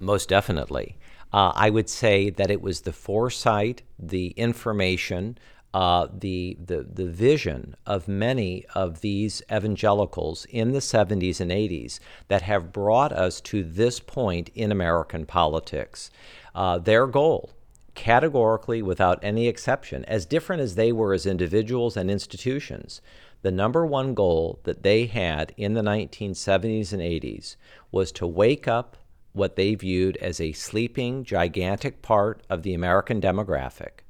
Most 0.00 0.30
definitely. 0.30 0.96
Uh, 1.34 1.52
I 1.54 1.68
would 1.68 1.90
say 1.90 2.30
that 2.30 2.50
it 2.50 2.62
was 2.62 2.80
the 2.80 2.94
foresight, 2.94 3.82
the 3.98 4.28
information, 4.28 5.36
uh, 5.74 6.06
the, 6.16 6.56
the, 6.64 6.84
the 6.84 7.06
vision 7.06 7.74
of 7.84 8.06
many 8.06 8.64
of 8.76 9.00
these 9.00 9.42
evangelicals 9.52 10.46
in 10.48 10.70
the 10.70 10.78
70s 10.78 11.40
and 11.40 11.50
80s 11.50 11.98
that 12.28 12.42
have 12.42 12.72
brought 12.72 13.12
us 13.12 13.40
to 13.40 13.64
this 13.64 13.98
point 13.98 14.50
in 14.54 14.70
American 14.70 15.26
politics. 15.26 16.12
Uh, 16.54 16.78
their 16.78 17.08
goal, 17.08 17.50
categorically, 17.96 18.82
without 18.82 19.18
any 19.20 19.48
exception, 19.48 20.04
as 20.04 20.24
different 20.24 20.62
as 20.62 20.76
they 20.76 20.92
were 20.92 21.12
as 21.12 21.26
individuals 21.26 21.96
and 21.96 22.08
institutions, 22.08 23.00
the 23.42 23.50
number 23.50 23.84
one 23.84 24.14
goal 24.14 24.60
that 24.62 24.84
they 24.84 25.06
had 25.06 25.52
in 25.56 25.74
the 25.74 25.82
1970s 25.82 26.92
and 26.92 27.02
80s 27.02 27.56
was 27.90 28.12
to 28.12 28.28
wake 28.28 28.68
up 28.68 28.96
what 29.32 29.56
they 29.56 29.74
viewed 29.74 30.16
as 30.18 30.40
a 30.40 30.52
sleeping, 30.52 31.24
gigantic 31.24 32.00
part 32.00 32.44
of 32.48 32.62
the 32.62 32.74
American 32.74 33.20
demographic, 33.20 34.03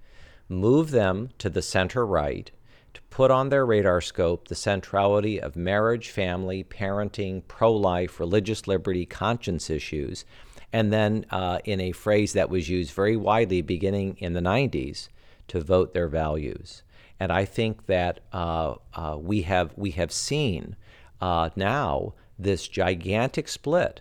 move 0.48 0.90
them 0.90 1.30
to 1.38 1.48
the 1.48 1.62
center 1.62 2.06
right, 2.06 2.50
to 2.92 3.02
put 3.10 3.30
on 3.30 3.48
their 3.48 3.66
radar 3.66 4.00
scope 4.00 4.48
the 4.48 4.54
centrality 4.54 5.40
of 5.40 5.56
marriage, 5.56 6.10
family, 6.10 6.62
parenting, 6.64 7.42
pro 7.48 7.72
life, 7.72 8.20
religious 8.20 8.66
liberty, 8.68 9.04
conscience 9.06 9.70
issues, 9.70 10.24
and 10.72 10.92
then, 10.92 11.24
uh, 11.30 11.58
in 11.64 11.80
a 11.80 11.92
phrase 11.92 12.32
that 12.32 12.50
was 12.50 12.68
used 12.68 12.92
very 12.92 13.16
widely 13.16 13.62
beginning 13.62 14.16
in 14.18 14.32
the 14.32 14.40
90s, 14.40 15.08
to 15.48 15.60
vote 15.60 15.94
their 15.94 16.08
values. 16.08 16.82
And 17.20 17.30
I 17.30 17.44
think 17.44 17.86
that 17.86 18.20
uh, 18.32 18.74
uh, 18.92 19.16
we, 19.18 19.42
have, 19.42 19.72
we 19.76 19.92
have 19.92 20.10
seen 20.10 20.76
uh, 21.20 21.50
now 21.54 22.14
this 22.38 22.66
gigantic 22.66 23.48
split 23.48 24.00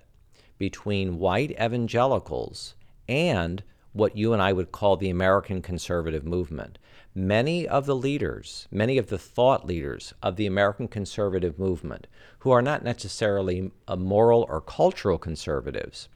between 0.57 1.19
white 1.19 1.51
evangelicals 1.51 2.75
and 3.07 3.63
what 3.93 4.17
you 4.17 4.33
and 4.33 4.41
I 4.41 4.53
would 4.53 4.71
call 4.71 4.97
the 4.97 5.09
American 5.09 5.61
conservative 5.61 6.25
movement. 6.25 6.79
Many 7.15 7.67
of 7.67 7.85
the 7.85 7.95
leaders, 7.95 8.67
many 8.71 8.97
of 8.97 9.07
the 9.07 9.19
thought 9.19 9.65
leaders 9.65 10.13
of 10.21 10.35
the 10.35 10.47
American 10.47 10.87
conservative 10.87 11.59
movement, 11.59 12.07
who 12.39 12.51
are 12.51 12.61
not 12.61 12.83
necessarily 12.83 13.71
moral 13.95 14.45
or 14.49 14.59
cultural 14.59 15.19
conservatives, 15.19 16.09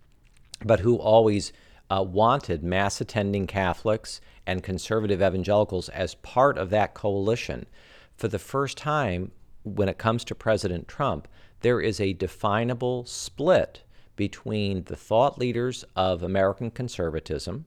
but 0.65 0.79
who 0.79 0.97
always 0.97 1.53
uh, 1.89 2.03
wanted 2.03 2.63
mass 2.63 2.99
attending 2.99 3.45
Catholics 3.47 4.19
and 4.45 4.63
conservative 4.63 5.21
evangelicals 5.21 5.87
as 5.89 6.15
part 6.15 6.57
of 6.57 6.71
that 6.71 6.95
coalition, 6.95 7.67
for 8.15 8.27
the 8.27 8.39
first 8.39 8.77
time, 8.77 9.31
when 9.63 9.87
it 9.87 9.99
comes 9.99 10.23
to 10.25 10.33
President 10.33 10.87
Trump, 10.87 11.27
there 11.61 11.79
is 11.79 11.99
a 11.99 12.13
definable 12.13 13.05
split 13.05 13.83
between 14.17 14.83
the 14.83 14.97
thought 14.97 15.39
leaders 15.39 15.85
of 15.95 16.21
American 16.21 16.69
conservatism 16.69 17.63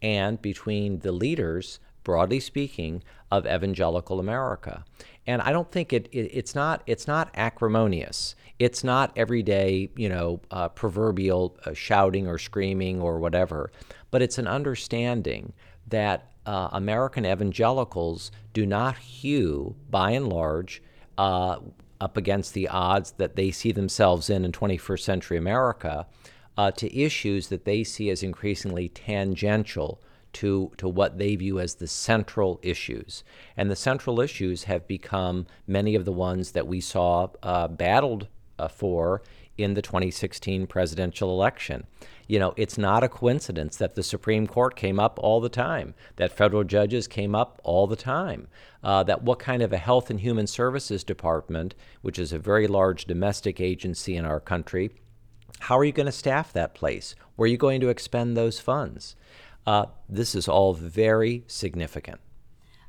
and 0.00 0.40
between 0.40 1.00
the 1.00 1.10
leaders, 1.10 1.80
broadly 2.04 2.38
speaking, 2.38 3.02
of 3.32 3.44
evangelical 3.44 4.20
America. 4.20 4.84
And 5.26 5.42
I 5.42 5.50
don't 5.50 5.70
think 5.72 5.92
it, 5.92 6.08
it 6.12 6.30
it's 6.32 6.54
not 6.54 6.82
it's 6.86 7.08
not 7.08 7.30
acrimonious. 7.34 8.36
It's 8.58 8.84
not 8.84 9.12
everyday, 9.16 9.90
you 9.96 10.08
know, 10.08 10.40
uh, 10.50 10.68
proverbial 10.68 11.56
uh, 11.64 11.74
shouting 11.74 12.26
or 12.26 12.38
screaming 12.38 13.00
or 13.00 13.18
whatever, 13.18 13.70
but 14.10 14.22
it's 14.22 14.38
an 14.38 14.46
understanding 14.46 15.52
that 15.88 16.32
uh, 16.46 16.68
American 16.72 17.26
evangelicals 17.26 18.30
do 18.52 18.64
not 18.64 18.96
hew, 18.98 19.76
by 19.90 20.12
and 20.12 20.28
large, 20.28 20.82
uh, 21.18 21.58
up 22.00 22.16
against 22.16 22.54
the 22.54 22.68
odds 22.68 23.12
that 23.12 23.36
they 23.36 23.50
see 23.50 23.72
themselves 23.72 24.30
in 24.30 24.44
in 24.44 24.52
21st 24.52 25.00
century 25.00 25.36
America 25.36 26.06
uh, 26.56 26.70
to 26.72 26.96
issues 26.96 27.48
that 27.48 27.64
they 27.64 27.84
see 27.84 28.10
as 28.10 28.22
increasingly 28.22 28.88
tangential 28.88 30.00
to, 30.32 30.72
to 30.76 30.88
what 30.88 31.18
they 31.18 31.36
view 31.36 31.58
as 31.58 31.76
the 31.76 31.86
central 31.86 32.60
issues. 32.62 33.24
And 33.56 33.70
the 33.70 33.76
central 33.76 34.20
issues 34.20 34.64
have 34.64 34.86
become 34.86 35.46
many 35.66 35.94
of 35.94 36.04
the 36.04 36.12
ones 36.12 36.52
that 36.52 36.66
we 36.66 36.80
saw 36.80 37.28
uh, 37.42 37.68
battled 37.68 38.28
uh, 38.58 38.68
for 38.68 39.22
in 39.58 39.74
the 39.74 39.82
2016 39.82 40.66
presidential 40.66 41.30
election. 41.30 41.86
You 42.26 42.38
know, 42.38 42.54
it's 42.56 42.78
not 42.78 43.02
a 43.02 43.08
coincidence 43.08 43.76
that 43.76 43.94
the 43.94 44.02
Supreme 44.02 44.46
Court 44.46 44.76
came 44.76 45.00
up 45.00 45.18
all 45.20 45.40
the 45.40 45.48
time, 45.48 45.94
that 46.16 46.32
federal 46.32 46.64
judges 46.64 47.08
came 47.08 47.34
up 47.34 47.60
all 47.64 47.86
the 47.86 47.96
time, 47.96 48.48
uh, 48.82 49.02
that 49.02 49.22
what 49.22 49.38
kind 49.38 49.62
of 49.62 49.72
a 49.72 49.78
Health 49.78 50.10
and 50.10 50.20
Human 50.20 50.46
Services 50.46 51.04
Department, 51.04 51.74
which 52.02 52.18
is 52.18 52.32
a 52.32 52.38
very 52.38 52.66
large 52.66 53.04
domestic 53.04 53.60
agency 53.60 54.16
in 54.16 54.24
our 54.24 54.40
country, 54.40 54.90
how 55.60 55.78
are 55.78 55.84
you 55.84 55.92
going 55.92 56.06
to 56.06 56.12
staff 56.12 56.52
that 56.52 56.74
place? 56.74 57.14
Where 57.36 57.46
are 57.46 57.50
you 57.50 57.56
going 57.56 57.80
to 57.80 57.88
expend 57.88 58.36
those 58.36 58.60
funds? 58.60 59.16
Uh, 59.66 59.86
this 60.08 60.34
is 60.34 60.48
all 60.48 60.72
very 60.72 61.44
significant. 61.46 62.20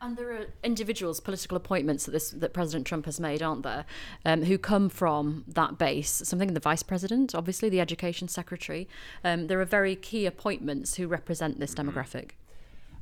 And 0.02 0.16
there 0.16 0.32
are 0.32 0.46
individuals, 0.64 1.20
political 1.20 1.58
appointments 1.58 2.06
that 2.06 2.12
this 2.12 2.30
that 2.32 2.54
President 2.54 2.88
Trump 2.88 3.06
has 3.06 3.20
made, 3.20 3.44
aren't 3.44 3.64
there, 3.64 3.86
um, 4.24 4.44
who 4.44 4.58
come 4.58 4.88
from 4.88 5.44
that 5.48 5.78
base. 5.78 6.22
Something 6.24 6.50
in 6.50 6.54
the 6.54 6.62
vice 6.62 6.84
president, 6.84 7.36
obviously 7.36 7.68
the 7.68 7.82
education 7.82 8.30
secretary. 8.30 8.88
Um, 9.26 9.48
there 9.48 9.60
are 9.60 9.66
very 9.66 9.96
key 9.96 10.26
appointments 10.26 10.96
who 10.96 11.08
represent 11.08 11.60
this 11.60 11.76
demographic. 11.76 12.32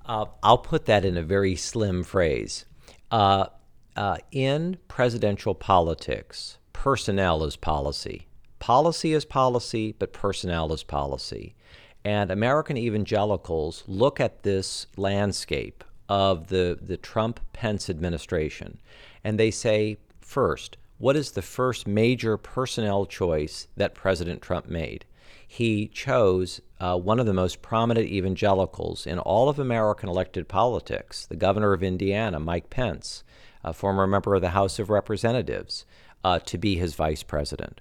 Uh, 0.07 0.25
I'll 0.41 0.57
put 0.57 0.85
that 0.85 1.05
in 1.05 1.17
a 1.17 1.21
very 1.21 1.55
slim 1.55 2.03
phrase. 2.03 2.65
Uh, 3.11 3.47
uh, 3.95 4.17
in 4.31 4.77
presidential 4.87 5.53
politics, 5.53 6.57
personnel 6.73 7.43
is 7.43 7.57
policy. 7.57 8.27
Policy 8.59 9.13
is 9.13 9.25
policy, 9.25 9.93
but 9.99 10.13
personnel 10.13 10.73
is 10.73 10.83
policy. 10.83 11.55
And 12.03 12.31
American 12.31 12.77
evangelicals 12.77 13.83
look 13.85 14.19
at 14.19 14.43
this 14.43 14.87
landscape 14.95 15.83
of 16.09 16.47
the, 16.47 16.77
the 16.81 16.97
Trump 16.97 17.39
Pence 17.53 17.89
administration. 17.89 18.79
And 19.23 19.39
they 19.39 19.51
say, 19.51 19.97
first, 20.21 20.77
what 20.97 21.15
is 21.15 21.31
the 21.31 21.41
first 21.41 21.87
major 21.87 22.37
personnel 22.37 23.05
choice 23.05 23.67
that 23.77 23.93
President 23.93 24.41
Trump 24.41 24.67
made? 24.67 25.05
He 25.47 25.87
chose 25.87 26.59
uh, 26.79 26.97
one 26.97 27.19
of 27.19 27.25
the 27.25 27.33
most 27.33 27.61
prominent 27.61 28.07
evangelicals 28.07 29.07
in 29.07 29.19
all 29.19 29.47
of 29.47 29.59
American 29.59 30.09
elected 30.09 30.47
politics, 30.47 31.25
the 31.25 31.35
governor 31.35 31.73
of 31.73 31.83
Indiana, 31.83 32.39
Mike 32.39 32.69
Pence, 32.69 33.23
a 33.63 33.73
former 33.73 34.07
member 34.07 34.35
of 34.35 34.41
the 34.41 34.49
House 34.49 34.79
of 34.79 34.89
Representatives, 34.89 35.85
uh, 36.23 36.39
to 36.39 36.57
be 36.57 36.75
his 36.75 36.95
vice 36.95 37.23
president. 37.23 37.79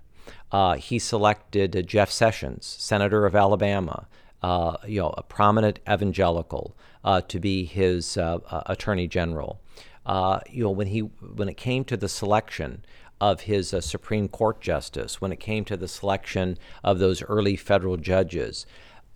Uh, 0.53 0.75
he 0.75 0.99
selected 0.99 1.77
uh, 1.77 1.83
Jeff 1.83 2.11
Sessions, 2.11 2.67
senator 2.67 3.27
of 3.27 3.35
Alabama, 3.35 4.07
uh, 4.43 4.77
you 4.87 5.01
know, 5.01 5.15
a 5.17 5.23
prominent 5.23 5.81
evangelical, 5.91 6.77
to 7.29 7.41
be 7.41 7.65
his 7.65 8.17
uh, 8.17 8.39
uh, 8.51 8.63
attorney 8.67 9.07
general. 9.07 9.61
you 10.51 10.65
know, 10.65 10.71
when 10.71 10.89
he 10.89 11.01
when 11.01 11.49
it 11.49 11.57
came 11.57 11.85
to 11.85 11.97
the 11.97 12.09
selection 12.09 12.85
of 13.21 13.43
his 13.43 13.75
Supreme 13.81 14.29
Court 14.29 14.61
justice, 14.61 15.21
when 15.21 15.33
it 15.33 15.41
came 15.41 15.65
to 15.65 15.77
the 15.77 15.89
selection 15.89 16.59
of 16.85 16.99
those 16.99 17.23
early 17.23 17.57
federal 17.57 17.97
judges, 17.97 18.67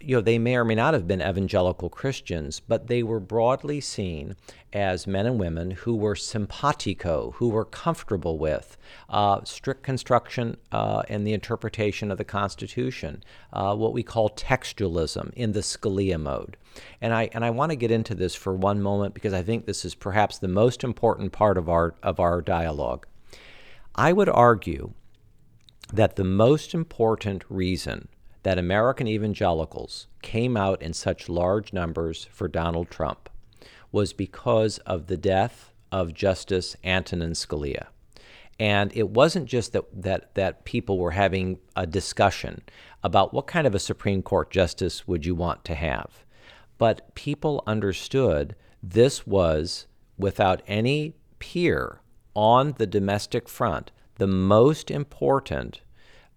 you 0.00 0.16
know, 0.16 0.22
they 0.22 0.38
may 0.38 0.56
or 0.56 0.64
may 0.64 0.74
not 0.74 0.94
have 0.94 1.06
been 1.06 1.20
evangelical 1.20 1.90
Christians, 1.90 2.60
but 2.60 2.86
they 2.86 3.02
were 3.02 3.20
broadly 3.20 3.80
seen 3.80 4.34
as 4.72 5.06
men 5.06 5.26
and 5.26 5.38
women 5.38 5.72
who 5.72 5.94
were 5.94 6.14
simpatico, 6.14 7.32
who 7.32 7.48
were 7.50 7.64
comfortable 7.64 8.38
with 8.38 8.76
uh, 9.08 9.44
strict 9.44 9.82
construction 9.82 10.56
uh, 10.72 11.02
and 11.08 11.26
the 11.26 11.34
interpretation 11.34 12.10
of 12.10 12.18
the 12.18 12.24
Constitution, 12.24 13.22
uh, 13.52 13.74
what 13.74 13.92
we 13.92 14.02
call 14.02 14.30
textualism 14.30 15.32
in 15.34 15.52
the 15.52 15.60
Scalia 15.60 16.18
mode. 16.18 16.56
And 17.00 17.12
I 17.12 17.28
and 17.32 17.44
I 17.44 17.50
want 17.50 17.70
to 17.70 17.76
get 17.76 17.90
into 17.90 18.14
this 18.14 18.34
for 18.34 18.54
one 18.54 18.80
moment 18.80 19.12
because 19.12 19.34
I 19.34 19.42
think 19.42 19.66
this 19.66 19.84
is 19.84 19.94
perhaps 19.94 20.38
the 20.38 20.48
most 20.48 20.82
important 20.82 21.32
part 21.32 21.58
of 21.58 21.68
our 21.68 21.94
of 22.02 22.18
our 22.18 22.40
dialogue. 22.40 23.06
I 23.94 24.12
would 24.12 24.28
argue 24.28 24.92
that 25.92 26.16
the 26.16 26.24
most 26.24 26.72
important 26.74 27.44
reason 27.48 28.08
that 28.42 28.58
American 28.58 29.06
evangelicals 29.06 30.06
came 30.22 30.56
out 30.56 30.80
in 30.82 30.92
such 30.92 31.28
large 31.28 31.72
numbers 31.72 32.28
for 32.32 32.48
Donald 32.48 32.90
Trump 32.90 33.28
was 33.92 34.12
because 34.12 34.78
of 34.78 35.06
the 35.06 35.16
death 35.16 35.72
of 35.90 36.14
Justice 36.14 36.76
Antonin 36.84 37.32
Scalia. 37.32 37.86
And 38.58 38.94
it 38.94 39.08
wasn't 39.08 39.46
just 39.46 39.72
that, 39.72 39.84
that, 40.02 40.34
that 40.34 40.64
people 40.64 40.98
were 40.98 41.12
having 41.12 41.58
a 41.74 41.86
discussion 41.86 42.62
about 43.02 43.32
what 43.32 43.46
kind 43.46 43.66
of 43.66 43.74
a 43.74 43.78
Supreme 43.78 44.22
Court 44.22 44.50
justice 44.50 45.08
would 45.08 45.24
you 45.24 45.34
want 45.34 45.64
to 45.64 45.74
have, 45.74 46.24
but 46.76 47.14
people 47.14 47.62
understood 47.66 48.54
this 48.82 49.26
was, 49.26 49.86
without 50.18 50.62
any 50.66 51.14
peer 51.38 52.00
on 52.34 52.74
the 52.78 52.86
domestic 52.86 53.48
front, 53.48 53.90
the 54.16 54.26
most 54.26 54.90
important 54.90 55.80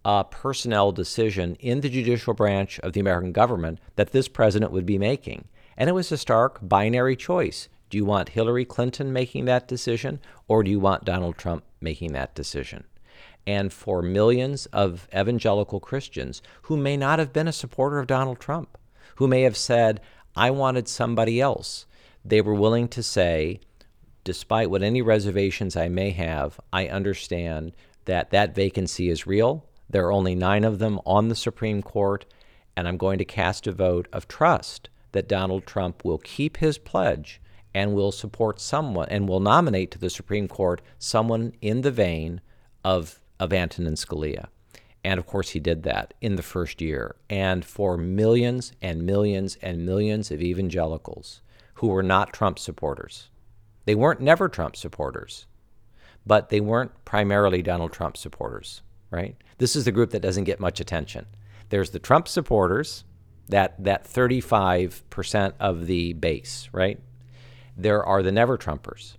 uh, 0.06 0.24
personnel 0.24 0.92
decision 0.92 1.56
in 1.56 1.82
the 1.82 1.90
judicial 1.90 2.34
branch 2.34 2.80
of 2.80 2.94
the 2.94 3.00
American 3.00 3.32
government 3.32 3.80
that 3.96 4.12
this 4.12 4.28
president 4.28 4.72
would 4.72 4.86
be 4.86 4.98
making. 4.98 5.48
And 5.78 5.90
it 5.90 5.94
was 5.94 6.12
a 6.12 6.18
stark 6.18 6.60
binary 6.62 7.16
choice. 7.16 7.70
Do 7.90 7.98
you 7.98 8.06
want 8.06 8.30
Hillary 8.30 8.66
Clinton 8.66 9.14
making 9.14 9.46
that 9.46 9.68
decision, 9.68 10.20
or 10.48 10.64
do 10.64 10.72
you 10.72 10.80
want 10.80 11.06
Donald 11.06 11.38
Trump 11.38 11.64
making 11.80 12.14
that 12.14 12.36
decision? 12.36 12.86
And 13.46 13.72
for 13.72 14.02
millions 14.02 14.66
of 14.68 15.08
evangelical 15.16 15.80
Christians 15.80 16.42
who 16.64 16.78
may 16.78 16.98
not 16.98 17.20
have 17.20 17.34
been 17.34 17.48
a 17.48 17.54
supporter 17.54 18.00
of 18.00 18.08
Donald 18.08 18.40
Trump, 18.40 18.78
who 19.18 19.28
may 19.28 19.42
have 19.44 19.58
said, 19.58 20.02
I 20.36 20.50
wanted 20.50 20.88
somebody 20.88 21.40
else, 21.40 21.86
they 22.26 22.42
were 22.42 22.54
willing 22.54 22.88
to 22.90 23.04
say, 23.04 23.60
despite 24.24 24.70
what 24.70 24.82
any 24.82 25.02
reservations 25.02 25.76
I 25.76 25.90
may 25.90 26.12
have, 26.12 26.60
I 26.72 26.88
understand 26.88 27.74
that 28.06 28.32
that 28.32 28.56
vacancy 28.56 29.10
is 29.10 29.28
real 29.28 29.66
there 29.90 30.06
are 30.06 30.12
only 30.12 30.36
nine 30.36 30.64
of 30.64 30.80
them 30.80 31.00
on 31.06 31.28
the 31.28 31.36
Supreme 31.36 31.82
Court, 31.82 32.26
and 32.76 32.88
I'm 32.88 32.98
going 32.98 33.18
to 33.20 33.26
cast 33.26 33.68
a 33.68 33.72
vote 33.72 34.08
of 34.12 34.28
trust 34.28 34.90
that 35.12 35.28
Donald 35.28 35.66
Trump 35.66 36.04
will 36.04 36.18
keep 36.18 36.58
his 36.58 36.78
pledge 36.78 37.42
and 37.74 37.94
will 37.94 38.12
support 38.12 38.60
someone 38.60 39.08
and 39.10 39.28
will 39.28 39.40
nominate 39.40 39.92
to 39.92 40.00
the 40.00 40.10
Supreme 40.10 40.48
Court 40.48 40.82
someone 41.00 41.54
in 41.62 41.82
the 41.82 41.92
vein 41.92 42.42
of, 42.84 43.20
of 43.40 43.54
Antonin 43.54 43.96
Scalia. 43.96 44.48
And 45.04 45.20
of 45.20 45.26
course, 45.26 45.50
he 45.50 45.60
did 45.60 45.84
that 45.84 46.14
in 46.22 46.36
the 46.36 46.44
first 46.44 46.82
year. 46.82 47.16
And 47.30 47.66
for 47.66 47.98
millions 47.98 48.74
and 48.82 49.06
millions 49.06 49.58
and 49.62 49.86
millions 49.86 50.32
of 50.32 50.42
evangelicals 50.42 51.42
who 51.76 51.88
were 51.88 52.04
not 52.04 52.34
Trump 52.34 52.58
supporters, 52.58 53.30
they 53.86 53.96
weren't 53.96 54.22
never 54.22 54.48
Trump 54.48 54.76
supporters, 54.76 55.46
but 56.26 56.50
they 56.50 56.62
weren't 56.62 56.92
primarily 57.04 57.62
Donald 57.62 57.92
Trump 57.92 58.16
supporters 58.16 58.82
right? 59.14 59.36
This 59.60 59.76
is 59.76 59.86
the 59.86 59.92
group 59.92 60.10
that 60.10 60.22
doesn't 60.22 60.46
get 60.46 60.60
much 60.60 60.80
attention. 60.80 61.28
There's 61.70 61.92
the 61.92 62.00
Trump 62.00 62.28
supporters, 62.28 63.06
that 63.48 63.82
that 63.84 64.06
35% 64.06 65.54
of 65.60 65.86
the 65.86 66.14
base, 66.14 66.70
right? 66.72 67.00
There 67.78 68.04
are 68.04 68.24
the 68.24 68.32
never 68.32 68.58
Trumpers. 68.58 69.16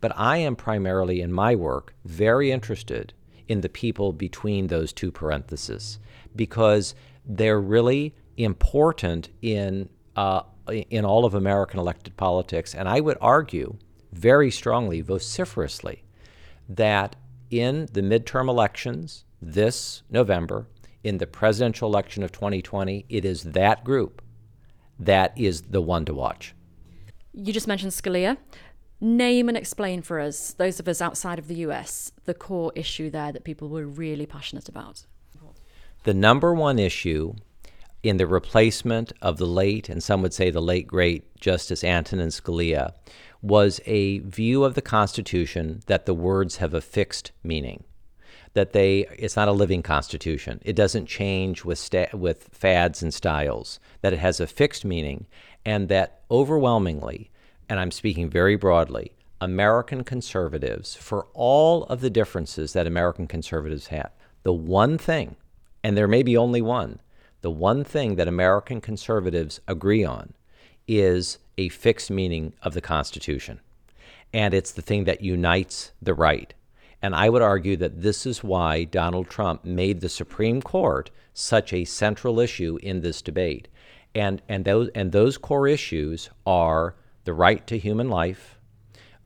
But 0.00 0.12
I 0.16 0.38
am 0.38 0.56
primarily 0.56 1.20
in 1.20 1.32
my 1.32 1.54
work 1.54 1.94
very 2.04 2.50
interested 2.50 3.12
in 3.48 3.60
the 3.60 3.68
people 3.68 4.12
between 4.12 4.66
those 4.66 4.92
two 4.92 5.10
parentheses 5.10 5.98
because 6.34 6.94
they're 7.24 7.60
really 7.60 8.14
important 8.36 9.28
in 9.40 9.88
uh, 10.16 10.42
in 10.90 11.04
all 11.04 11.24
of 11.24 11.34
American 11.34 11.78
elected 11.78 12.16
politics. 12.16 12.74
And 12.74 12.88
I 12.88 13.00
would 13.00 13.18
argue 13.20 13.76
very 14.12 14.50
strongly, 14.50 15.00
vociferously, 15.00 16.02
that 16.68 17.14
in 17.50 17.88
the 17.92 18.02
midterm 18.02 18.48
elections 18.48 19.25
this 19.40 20.02
November 20.10 20.66
in 21.04 21.18
the 21.18 21.26
presidential 21.26 21.88
election 21.88 22.22
of 22.22 22.32
2020, 22.32 23.06
it 23.08 23.24
is 23.24 23.44
that 23.44 23.84
group 23.84 24.22
that 24.98 25.32
is 25.36 25.62
the 25.62 25.80
one 25.80 26.04
to 26.04 26.14
watch. 26.14 26.54
You 27.32 27.52
just 27.52 27.68
mentioned 27.68 27.92
Scalia. 27.92 28.38
Name 29.00 29.48
and 29.48 29.58
explain 29.58 30.00
for 30.00 30.18
us, 30.18 30.54
those 30.54 30.80
of 30.80 30.88
us 30.88 31.02
outside 31.02 31.38
of 31.38 31.48
the 31.48 31.56
US, 31.56 32.12
the 32.24 32.32
core 32.32 32.72
issue 32.74 33.10
there 33.10 33.30
that 33.30 33.44
people 33.44 33.68
were 33.68 33.86
really 33.86 34.24
passionate 34.24 34.68
about. 34.68 35.04
The 36.04 36.14
number 36.14 36.54
one 36.54 36.78
issue 36.78 37.34
in 38.02 38.16
the 38.16 38.26
replacement 38.26 39.12
of 39.20 39.36
the 39.36 39.46
late, 39.46 39.88
and 39.88 40.02
some 40.02 40.22
would 40.22 40.32
say 40.32 40.50
the 40.50 40.62
late 40.62 40.86
great 40.86 41.36
Justice 41.38 41.84
Antonin 41.84 42.28
Scalia, 42.28 42.94
was 43.42 43.80
a 43.84 44.20
view 44.20 44.64
of 44.64 44.74
the 44.74 44.82
Constitution 44.82 45.82
that 45.86 46.06
the 46.06 46.14
words 46.14 46.56
have 46.56 46.72
a 46.72 46.80
fixed 46.80 47.32
meaning 47.42 47.84
that 48.56 48.72
they 48.72 49.06
it's 49.18 49.36
not 49.36 49.48
a 49.48 49.52
living 49.52 49.82
constitution. 49.82 50.60
It 50.64 50.74
doesn't 50.74 51.06
change 51.06 51.64
with 51.64 51.78
sta- 51.78 52.08
with 52.14 52.48
fads 52.52 53.02
and 53.02 53.12
styles. 53.12 53.78
That 54.00 54.14
it 54.14 54.18
has 54.18 54.40
a 54.40 54.46
fixed 54.46 54.84
meaning, 54.84 55.26
and 55.64 55.88
that 55.90 56.22
overwhelmingly, 56.30 57.30
and 57.68 57.78
I'm 57.78 57.90
speaking 57.90 58.30
very 58.30 58.56
broadly, 58.56 59.12
American 59.42 60.04
conservatives, 60.04 60.94
for 60.94 61.26
all 61.34 61.84
of 61.84 62.00
the 62.00 62.08
differences 62.08 62.72
that 62.72 62.86
American 62.86 63.26
conservatives 63.26 63.88
have, 63.88 64.10
the 64.42 64.54
one 64.54 64.96
thing, 64.96 65.36
and 65.84 65.94
there 65.94 66.08
may 66.08 66.22
be 66.22 66.36
only 66.36 66.62
one, 66.62 67.00
the 67.42 67.50
one 67.50 67.84
thing 67.84 68.16
that 68.16 68.26
American 68.26 68.80
conservatives 68.80 69.60
agree 69.68 70.02
on 70.02 70.32
is 70.88 71.38
a 71.58 71.68
fixed 71.68 72.10
meaning 72.10 72.54
of 72.62 72.72
the 72.72 72.80
Constitution. 72.80 73.60
And 74.32 74.54
it's 74.54 74.72
the 74.72 74.82
thing 74.82 75.04
that 75.04 75.20
unites 75.20 75.92
the 76.00 76.14
right. 76.14 76.54
And 77.02 77.14
I 77.14 77.28
would 77.28 77.42
argue 77.42 77.76
that 77.76 78.02
this 78.02 78.26
is 78.26 78.42
why 78.42 78.84
Donald 78.84 79.28
Trump 79.28 79.64
made 79.64 80.00
the 80.00 80.08
Supreme 80.08 80.62
Court 80.62 81.10
such 81.34 81.72
a 81.72 81.84
central 81.84 82.40
issue 82.40 82.78
in 82.82 83.00
this 83.00 83.20
debate. 83.22 83.68
And, 84.14 84.40
and, 84.48 84.64
those, 84.64 84.88
and 84.94 85.12
those 85.12 85.36
core 85.36 85.68
issues 85.68 86.30
are 86.46 86.94
the 87.24 87.34
right 87.34 87.66
to 87.66 87.78
human 87.78 88.08
life 88.08 88.58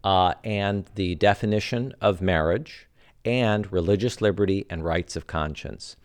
uh, 0.02 0.35
and 0.42 0.90
the 0.94 1.14
definition 1.14 1.94
of 2.00 2.20
marriage 2.20 2.88
and 3.24 3.70
religious 3.72 4.20
liberty 4.20 4.66
and 4.68 4.85
rights 4.85 5.14
of 5.14 5.26
conscience. 5.26 5.96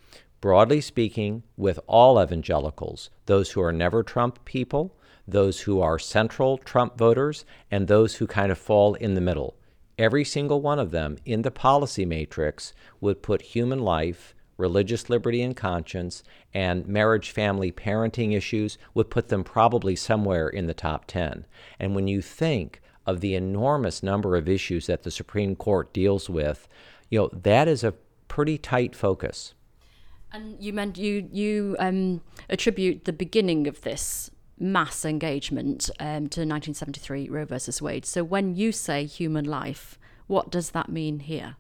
Broadly 0.41 0.82
speaking, 0.82 1.43
with 1.58 1.80
all 1.88 2.21
evangelicals, 2.21 3.10
those 3.25 3.51
who 3.51 3.62
are 3.62 3.73
never 3.73 4.04
Trump 4.04 4.43
people, 4.45 4.95
those 5.28 5.62
who 5.62 5.82
are 5.82 5.97
central 5.97 6.58
Trump 6.60 6.97
voters, 6.97 7.45
and 7.71 7.88
those 7.88 8.15
who 8.15 8.28
kind 8.28 8.51
of 8.51 8.58
fall 8.58 8.93
in 8.95 9.15
the 9.15 9.21
middle. 9.21 9.56
Every 9.98 10.26
single 10.26 10.62
one 10.62 10.80
of 10.80 10.92
them 10.92 11.18
in 11.26 11.44
the 11.44 11.52
policy 11.52 12.06
matrix 12.06 12.74
would 13.00 13.22
put 13.24 13.42
human 13.42 13.80
life, 13.80 14.36
religious 14.58 15.10
liberty 15.10 15.42
and 15.42 15.56
conscience, 15.56 16.24
and 16.54 16.88
marriage, 16.88 17.32
family, 17.32 17.72
parenting 17.72 18.36
issues 18.36 18.78
would 18.94 19.10
put 19.10 19.30
them 19.30 19.44
probably 19.44 19.96
somewhere 19.96 20.50
in 20.50 20.68
the 20.68 20.74
top 20.74 21.06
10. 21.06 21.46
And 21.80 21.96
when 21.96 22.08
you 22.08 22.22
think 22.22 22.82
of 23.06 23.22
the 23.22 23.36
enormous 23.36 24.04
number 24.04 24.36
of 24.36 24.50
issues 24.50 24.88
that 24.88 25.04
the 25.04 25.12
Supreme 25.12 25.56
Court 25.56 25.94
deals 25.94 26.30
with, 26.30 26.68
you 27.10 27.20
know, 27.20 27.30
that 27.32 27.68
is 27.68 27.84
a 27.84 27.94
pretty 28.28 28.58
tight 28.58 28.96
focus. 28.96 29.54
And 30.32 30.62
you 30.62 30.74
meant 30.74 30.98
you 30.98 31.30
you 31.32 31.78
um, 31.80 32.22
attribute 32.50 33.06
the 33.06 33.14
beginning 33.14 33.68
of 33.68 33.82
this 33.82 34.32
mass 34.58 35.06
engagement 35.06 35.89
um, 36.00 36.28
to 36.30 36.41
1973 36.41 37.30
Roe 37.30 37.46
versus 37.46 37.82
Wade. 37.82 38.06
So 38.06 38.24
when 38.24 38.56
you 38.56 38.72
say 38.72 39.06
human 39.06 39.46
life, 39.46 40.00
what 40.28 40.50
does 40.50 40.72
that 40.72 40.89
mean 40.89 41.20
here? 41.20 41.56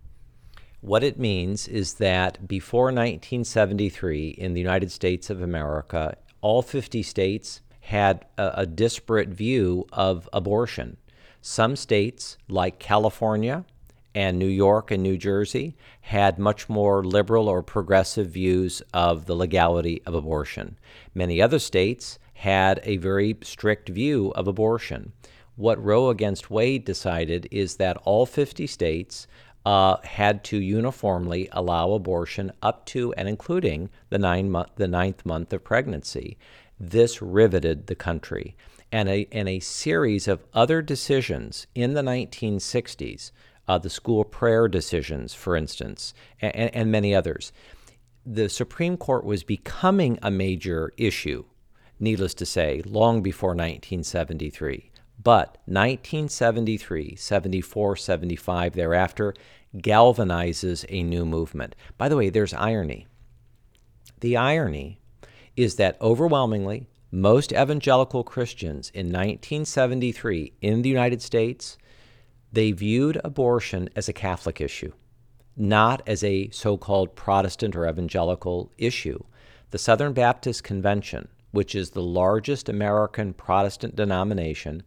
What 0.81 1.03
it 1.03 1.19
means 1.19 1.67
is 1.67 1.95
that 1.95 2.47
before 2.47 2.85
1973 2.85 4.29
in 4.29 4.53
the 4.53 4.61
United 4.61 4.91
States 4.91 5.29
of 5.29 5.41
America, 5.41 6.15
all 6.41 6.61
50 6.61 7.01
states 7.03 7.61
had 7.81 8.25
a, 8.37 8.51
a 8.57 8.65
disparate 8.65 9.29
view 9.29 9.87
of 9.91 10.29
abortion. 10.31 10.97
Some 11.41 11.75
states, 11.75 12.37
like 12.47 12.79
California 12.79 13.65
and 14.13 14.39
New 14.39 14.47
York 14.47 14.91
and 14.91 15.03
New 15.03 15.17
Jersey, 15.17 15.75
had 16.01 16.39
much 16.39 16.69
more 16.69 17.03
liberal 17.03 17.47
or 17.47 17.61
progressive 17.61 18.29
views 18.29 18.81
of 18.93 19.25
the 19.25 19.35
legality 19.35 20.01
of 20.05 20.13
abortion. 20.13 20.77
Many 21.13 21.41
other 21.41 21.59
states 21.59 22.17
had 22.45 22.79
a 22.83 22.97
very 22.97 23.35
strict 23.41 23.89
view 23.89 24.31
of 24.35 24.47
abortion. 24.47 25.11
What 25.55 25.83
Roe 25.83 26.09
against 26.11 26.51
Wade 26.51 26.85
decided 26.85 27.47
is 27.49 27.77
that 27.77 27.97
all 28.05 28.27
50 28.27 28.67
states 28.67 29.25
uh, 29.65 29.97
had 30.03 30.43
to 30.43 30.57
uniformly 30.57 31.49
allow 31.51 31.93
abortion 31.93 32.51
up 32.61 32.85
to 32.85 33.11
and 33.13 33.27
including 33.27 33.89
the, 34.11 34.19
nine 34.19 34.51
mo- 34.51 34.67
the 34.75 34.87
ninth 34.87 35.25
month 35.25 35.53
of 35.53 35.63
pregnancy. 35.63 36.37
This 36.79 37.19
riveted 37.19 37.87
the 37.87 37.95
country 37.95 38.55
and 38.91 39.09
a, 39.09 39.27
and 39.31 39.49
a 39.49 39.59
series 39.59 40.27
of 40.27 40.45
other 40.53 40.83
decisions 40.83 41.65
in 41.73 41.95
the 41.95 42.03
1960s, 42.03 43.31
uh, 43.67 43.79
the 43.79 43.89
school 43.89 44.23
prayer 44.23 44.67
decisions, 44.67 45.33
for 45.33 45.55
instance, 45.55 46.13
and, 46.39 46.53
and 46.75 46.91
many 46.91 47.15
others. 47.15 47.51
The 48.23 48.49
Supreme 48.49 48.97
Court 48.97 49.25
was 49.25 49.43
becoming 49.43 50.19
a 50.21 50.29
major 50.29 50.93
issue, 50.95 51.45
needless 51.99 52.33
to 52.35 52.45
say, 52.45 52.81
long 52.85 53.21
before 53.21 53.49
1973. 53.49 54.91
But 55.21 55.57
1973, 55.65 57.15
74, 57.15 57.95
75 57.95 58.73
thereafter 58.73 59.33
galvanizes 59.77 60.85
a 60.89 61.03
new 61.03 61.25
movement. 61.25 61.75
By 61.97 62.09
the 62.09 62.17
way, 62.17 62.29
there's 62.29 62.53
irony. 62.53 63.07
The 64.19 64.37
irony 64.37 64.99
is 65.55 65.75
that 65.75 65.99
overwhelmingly, 66.01 66.87
most 67.11 67.53
evangelical 67.53 68.23
Christians 68.23 68.89
in 68.93 69.07
1973 69.07 70.53
in 70.61 70.81
the 70.81 70.89
United 70.89 71.21
States, 71.21 71.77
they 72.51 72.71
viewed 72.71 73.19
abortion 73.23 73.89
as 73.95 74.09
a 74.09 74.13
Catholic 74.13 74.59
issue, 74.59 74.91
not 75.55 76.01
as 76.07 76.23
a 76.23 76.49
so-called 76.49 77.15
Protestant 77.15 77.75
or 77.75 77.87
evangelical 77.87 78.71
issue. 78.77 79.23
The 79.71 79.77
Southern 79.77 80.13
Baptist 80.13 80.63
Convention, 80.63 81.27
which 81.55 81.73
is 81.73 81.89
the 81.89 82.01
largest 82.01 82.69
American 82.69 83.33
Protestant 83.33 83.95
denomination, 83.95 84.83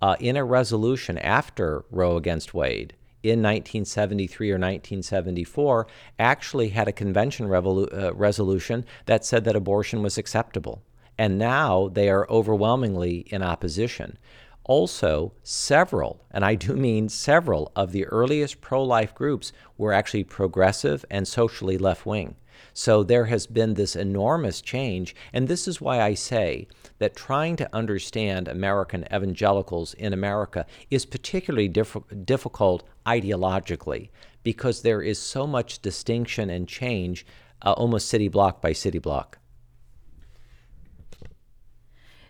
uh, 0.00 0.16
in 0.18 0.36
a 0.36 0.44
resolution 0.44 1.18
after 1.18 1.84
Roe 1.90 2.16
against 2.16 2.54
Wade 2.54 2.94
in 3.22 3.40
1973 3.40 4.50
or 4.50 4.54
1974, 4.54 5.86
actually 6.18 6.70
had 6.70 6.88
a 6.88 6.92
convention 6.92 7.48
revolu- 7.48 7.92
uh, 7.92 8.14
resolution 8.14 8.84
that 9.06 9.24
said 9.24 9.44
that 9.44 9.56
abortion 9.56 10.02
was 10.02 10.16
acceptable 10.18 10.82
and 11.18 11.38
now 11.38 11.88
they 11.88 12.08
are 12.08 12.28
overwhelmingly 12.30 13.18
in 13.28 13.42
opposition. 13.42 14.18
Also, 14.64 15.32
several, 15.42 16.24
and 16.30 16.44
I 16.44 16.54
do 16.54 16.74
mean 16.74 17.08
several, 17.08 17.70
of 17.76 17.92
the 17.92 18.06
earliest 18.06 18.60
pro 18.60 18.82
life 18.82 19.14
groups 19.14 19.52
were 19.76 19.92
actually 19.92 20.24
progressive 20.24 21.04
and 21.10 21.28
socially 21.28 21.76
left 21.76 22.06
wing. 22.06 22.36
So 22.76 23.04
there 23.04 23.26
has 23.26 23.46
been 23.46 23.74
this 23.74 23.94
enormous 23.94 24.60
change, 24.60 25.14
and 25.32 25.46
this 25.46 25.68
is 25.68 25.80
why 25.80 26.00
I 26.00 26.14
say 26.14 26.66
that 26.98 27.14
trying 27.14 27.54
to 27.56 27.70
understand 27.72 28.48
American 28.48 29.06
evangelicals 29.14 29.94
in 29.94 30.12
America 30.12 30.66
is 30.90 31.06
particularly 31.06 31.68
diff- 31.68 31.96
difficult 32.24 32.82
ideologically 33.06 34.10
because 34.42 34.82
there 34.82 35.00
is 35.00 35.20
so 35.20 35.46
much 35.46 35.82
distinction 35.82 36.50
and 36.50 36.66
change 36.66 37.24
uh, 37.62 37.72
almost 37.72 38.08
city 38.08 38.26
block 38.26 38.60
by 38.60 38.72
city 38.72 38.98
block. 38.98 39.38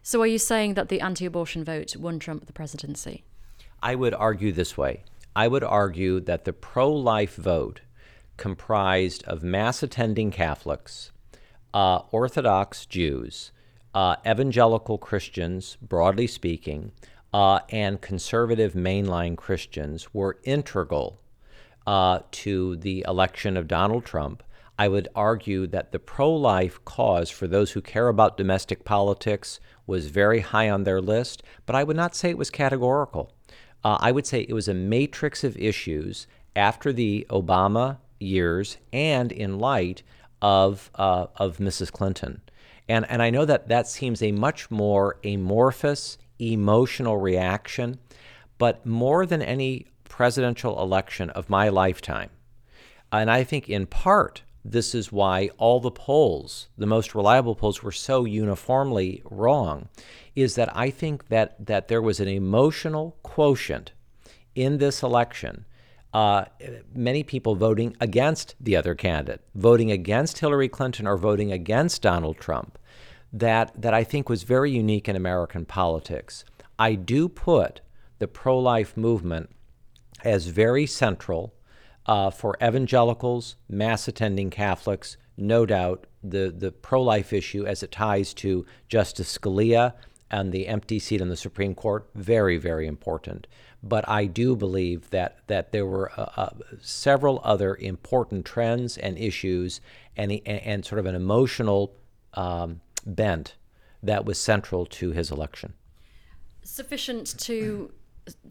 So 0.03 0.21
are 0.21 0.27
you 0.27 0.39
saying 0.39 0.75
that 0.75 0.91
the 0.91 1.01
anti 1.01 1.25
abortion 1.25 1.65
vote 1.65 1.97
won 1.97 2.19
Trump 2.19 2.45
the 2.45 2.53
presidency? 2.53 3.25
I 3.83 3.95
would 3.95 4.13
argue 4.13 4.53
this 4.53 4.77
way 4.77 5.05
I 5.35 5.49
would 5.49 5.65
argue 5.65 6.21
that 6.21 6.45
the 6.45 6.53
pro 6.53 6.93
life 6.93 7.37
vote 7.37 7.81
comprised 8.37 9.23
of 9.25 9.43
mass 9.43 9.83
attending 9.83 10.31
Catholics, 10.31 11.11
uh, 11.73 12.01
Orthodox 12.11 12.87
Jews, 12.87 13.53
uh, 13.95 14.17
evangelical 14.27 14.99
Christians, 14.99 15.77
broadly 15.81 16.27
speaking, 16.27 16.93
uh, 17.33 17.61
and 17.71 18.01
conservative 18.01 18.75
mainline 18.75 19.37
Christians 19.37 20.13
were 20.13 20.39
integral 20.45 21.21
uh, 21.87 22.21
to 22.31 22.77
the 22.77 23.05
election 23.07 23.57
of 23.57 23.69
Donald 23.69 24.05
Trump. 24.05 24.43
I 24.79 24.89
would 24.89 25.09
argue 25.15 25.67
that 25.69 25.93
the 25.93 25.99
pro 25.99 26.35
life 26.35 26.85
cause 26.85 27.31
for 27.31 27.47
those 27.47 27.73
who 27.73 27.81
care 27.81 28.09
about 28.09 28.37
domestic 28.37 28.85
politics 28.85 29.61
was 29.87 30.09
very 30.09 30.41
high 30.41 30.69
on 30.69 30.83
their 30.85 31.01
list, 31.01 31.43
but 31.67 31.77
I 31.77 31.85
would 31.85 31.97
not 31.97 32.17
say 32.17 32.31
it 32.31 32.39
was 32.39 32.51
categorical. 32.51 33.33
Uh, 33.85 33.99
I 34.01 34.11
would 34.11 34.27
say 34.27 34.41
it 34.41 34.55
was 34.55 34.67
a 34.67 34.75
matrix 34.75 35.45
of 35.45 35.57
issues 35.57 36.27
after 36.57 36.93
the 36.93 37.27
Obama 37.31 37.99
years 38.19 38.79
and 38.93 39.33
in 39.33 39.59
light 39.59 40.03
of, 40.41 40.91
uh, 40.95 41.27
of 41.37 41.59
Mrs. 41.59 41.91
Clinton. 41.93 42.41
And, 42.89 43.09
and 43.09 43.23
I 43.23 43.31
know 43.31 43.45
that 43.45 43.69
that 43.69 43.89
seems 43.89 44.23
a 44.23 44.33
much 44.33 44.71
more 44.71 45.19
amorphous, 45.25 46.19
emotional 46.39 47.17
reaction, 47.17 47.99
but 48.59 48.85
more 48.85 49.27
than 49.27 49.43
any 49.43 49.87
presidential 50.05 50.81
election 50.81 51.31
of 51.31 51.51
my 51.51 51.69
lifetime, 51.69 52.31
and 53.11 53.31
I 53.31 53.45
think 53.45 53.69
in 53.69 53.87
part 53.87 54.43
this 54.65 54.95
is 54.95 55.13
why 55.13 55.51
all 55.59 55.79
the 55.79 55.91
polls, 55.91 56.69
the 56.79 56.87
most 56.87 57.15
reliable 57.15 57.55
polls, 57.55 57.83
were 57.83 57.93
so 57.93 58.25
uniformly 58.25 59.23
wrong, 59.31 59.89
is 60.35 60.55
that 60.55 60.75
I 60.75 60.91
think 60.91 61.29
that, 61.29 61.67
that 61.67 61.89
there 61.89 62.01
was 62.01 62.19
an 62.19 62.29
emotional 62.29 63.17
quotient 63.23 63.93
in 64.55 64.79
this 64.79 65.03
election. 65.03 65.67
Uh, 66.15 66.45
many 66.95 67.25
people 67.25 67.57
voting 67.57 67.97
against 68.01 68.55
the 68.61 68.77
other 68.77 68.95
candidate, 68.95 69.41
voting 69.57 69.91
against 69.91 70.39
Hillary 70.39 70.69
Clinton 70.69 71.09
or 71.09 71.17
voting 71.17 71.51
against 71.51 72.03
Donald 72.03 72.39
Trump, 72.39 72.79
that, 73.33 73.73
that 73.83 73.93
I 73.93 74.05
think 74.05 74.29
was 74.29 74.45
very 74.45 74.71
unique 74.71 75.09
in 75.09 75.17
American 75.17 75.65
politics. 75.65 76.45
I 76.79 76.95
do 76.95 77.29
put 77.29 77.81
the 78.21 78.29
pro 78.29 78.57
life 78.57 78.97
movement 78.97 79.51
as 80.23 80.47
very 80.47 80.87
central 80.87 81.53
uh, 82.07 82.31
for 82.31 82.57
evangelicals, 82.63 83.57
mass 83.69 84.07
attending 84.07 84.51
Catholics, 84.51 85.17
no 85.37 85.67
doubt 85.67 86.07
the, 86.23 86.55
the 86.57 86.71
pro 86.71 87.03
life 87.03 87.33
issue 87.33 87.67
as 87.67 87.83
it 87.83 87.91
ties 87.91 88.33
to 88.35 88.65
Justice 88.89 89.37
Scalia 89.37 89.95
and 90.31 90.53
the 90.53 90.69
empty 90.69 90.99
seat 90.99 91.21
in 91.21 91.29
the 91.29 91.37
Supreme 91.37 91.75
Court, 91.75 92.09
very, 92.15 92.57
very 92.57 92.87
important. 92.87 93.47
But 93.87 94.09
I 94.09 94.25
do 94.25 94.57
believe 94.57 95.11
that, 95.11 95.39
that 95.49 95.71
there 95.73 95.85
were 95.85 96.11
uh, 96.19 96.31
uh, 96.37 96.51
several 96.81 97.41
other 97.45 97.77
important 97.77 98.47
trends 98.47 98.97
and 98.97 99.19
issues 99.19 99.83
and, 100.17 100.33
and 100.47 100.85
sort 100.87 100.99
of 100.99 101.07
an 101.07 101.15
emotional 101.15 101.95
um, 102.33 102.81
bent 103.05 103.57
that 104.03 104.25
was 104.25 104.39
central 104.39 104.87
to 104.87 105.13
his 105.13 105.31
election. 105.31 105.75
Sufficient 106.63 107.39
to 107.41 107.93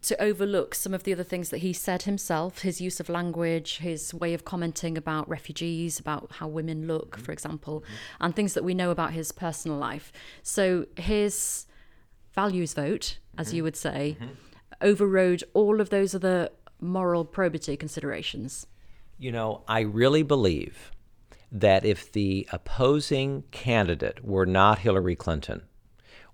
to 0.04 0.22
overlook 0.22 0.76
some 0.76 0.94
of 0.94 1.02
the 1.02 1.14
other 1.14 1.24
things 1.24 1.50
that 1.50 1.60
he 1.60 1.74
said 1.74 2.04
himself 2.04 2.60
his 2.60 2.80
use 2.80 3.00
of 3.00 3.10
language 3.10 3.78
his 3.78 4.14
way 4.14 4.36
of 4.36 4.46
commenting 4.46 5.00
about 5.00 5.28
refugees 5.28 6.00
about 6.00 6.32
how 6.34 6.48
women 6.48 6.86
look 6.86 7.18
for 7.18 7.32
example 7.32 7.82
mm-hmm. 7.82 8.24
and 8.24 8.36
things 8.36 8.54
that 8.54 8.64
we 8.64 8.76
know 8.76 8.92
about 8.92 9.14
his 9.14 9.32
personal 9.32 9.76
life 9.76 10.12
so 10.44 10.86
his 10.96 11.66
values 12.36 12.76
vote 12.76 13.18
as 13.36 13.48
mm-hmm. 13.48 13.58
you 13.58 13.64
would 13.64 13.76
say 13.76 14.16
mm-hmm. 14.20 14.34
Overrode 14.82 15.44
all 15.54 15.80
of 15.82 15.90
those 15.90 16.16
other 16.16 16.50
moral 16.80 17.26
probity 17.26 17.78
considerations 17.78 18.68
you 19.18 19.32
know 19.32 19.64
i 19.68 19.80
really 19.80 20.24
believe 20.24 20.92
that 21.52 21.86
if 21.86 22.12
the 22.12 22.48
opposing 22.52 23.44
candidate 23.52 24.24
were 24.24 24.46
not 24.46 24.80
hillary 24.80 25.16
clinton 25.16 25.62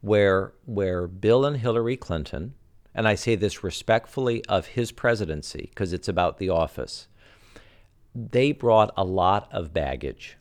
where 0.01 0.53
where 0.65 1.07
Bill 1.07 1.45
and 1.45 1.57
Hillary 1.57 1.97
Clinton, 1.97 2.53
and 2.93 3.07
I 3.07 3.15
say 3.15 3.35
this 3.35 3.63
respectfully 3.63 4.43
of 4.45 4.67
his 4.67 4.91
presidency 4.91 5.69
because 5.69 5.93
it's 5.93 6.07
about 6.07 6.37
the 6.37 6.49
office, 6.49 7.07
they 8.15 8.51
brought 8.51 8.93
a 8.95 9.03
lot 9.03 9.49
of 9.51 9.73
baggage. 9.73 10.37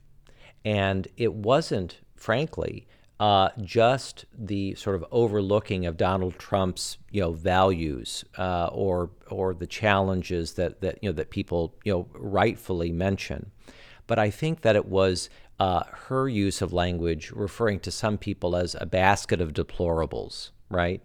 And 0.64 1.08
it 1.16 1.34
wasn't, 1.34 2.00
frankly, 2.16 2.86
uh, 3.20 3.48
just 3.62 4.24
the 4.36 4.74
sort 4.76 4.94
of 4.96 5.04
overlooking 5.10 5.86
of 5.86 5.96
Donald 5.96 6.38
Trump's 6.38 6.98
you 7.10 7.20
know 7.20 7.32
values 7.32 8.24
uh, 8.36 8.68
or 8.72 9.10
or 9.30 9.54
the 9.54 9.66
challenges 9.66 10.54
that 10.54 10.80
that 10.80 11.02
you 11.02 11.08
know 11.08 11.14
that 11.14 11.30
people 11.30 11.74
you 11.84 11.92
know 11.92 12.08
rightfully 12.14 12.92
mention, 12.92 13.50
but 14.06 14.18
I 14.18 14.30
think 14.30 14.60
that 14.62 14.76
it 14.76 14.86
was 14.86 15.28
uh, 15.60 15.82
her 16.06 16.28
use 16.28 16.62
of 16.62 16.72
language 16.72 17.32
referring 17.32 17.80
to 17.80 17.90
some 17.90 18.16
people 18.16 18.54
as 18.54 18.76
a 18.80 18.86
basket 18.86 19.40
of 19.40 19.52
deplorables, 19.52 20.50
right? 20.70 21.02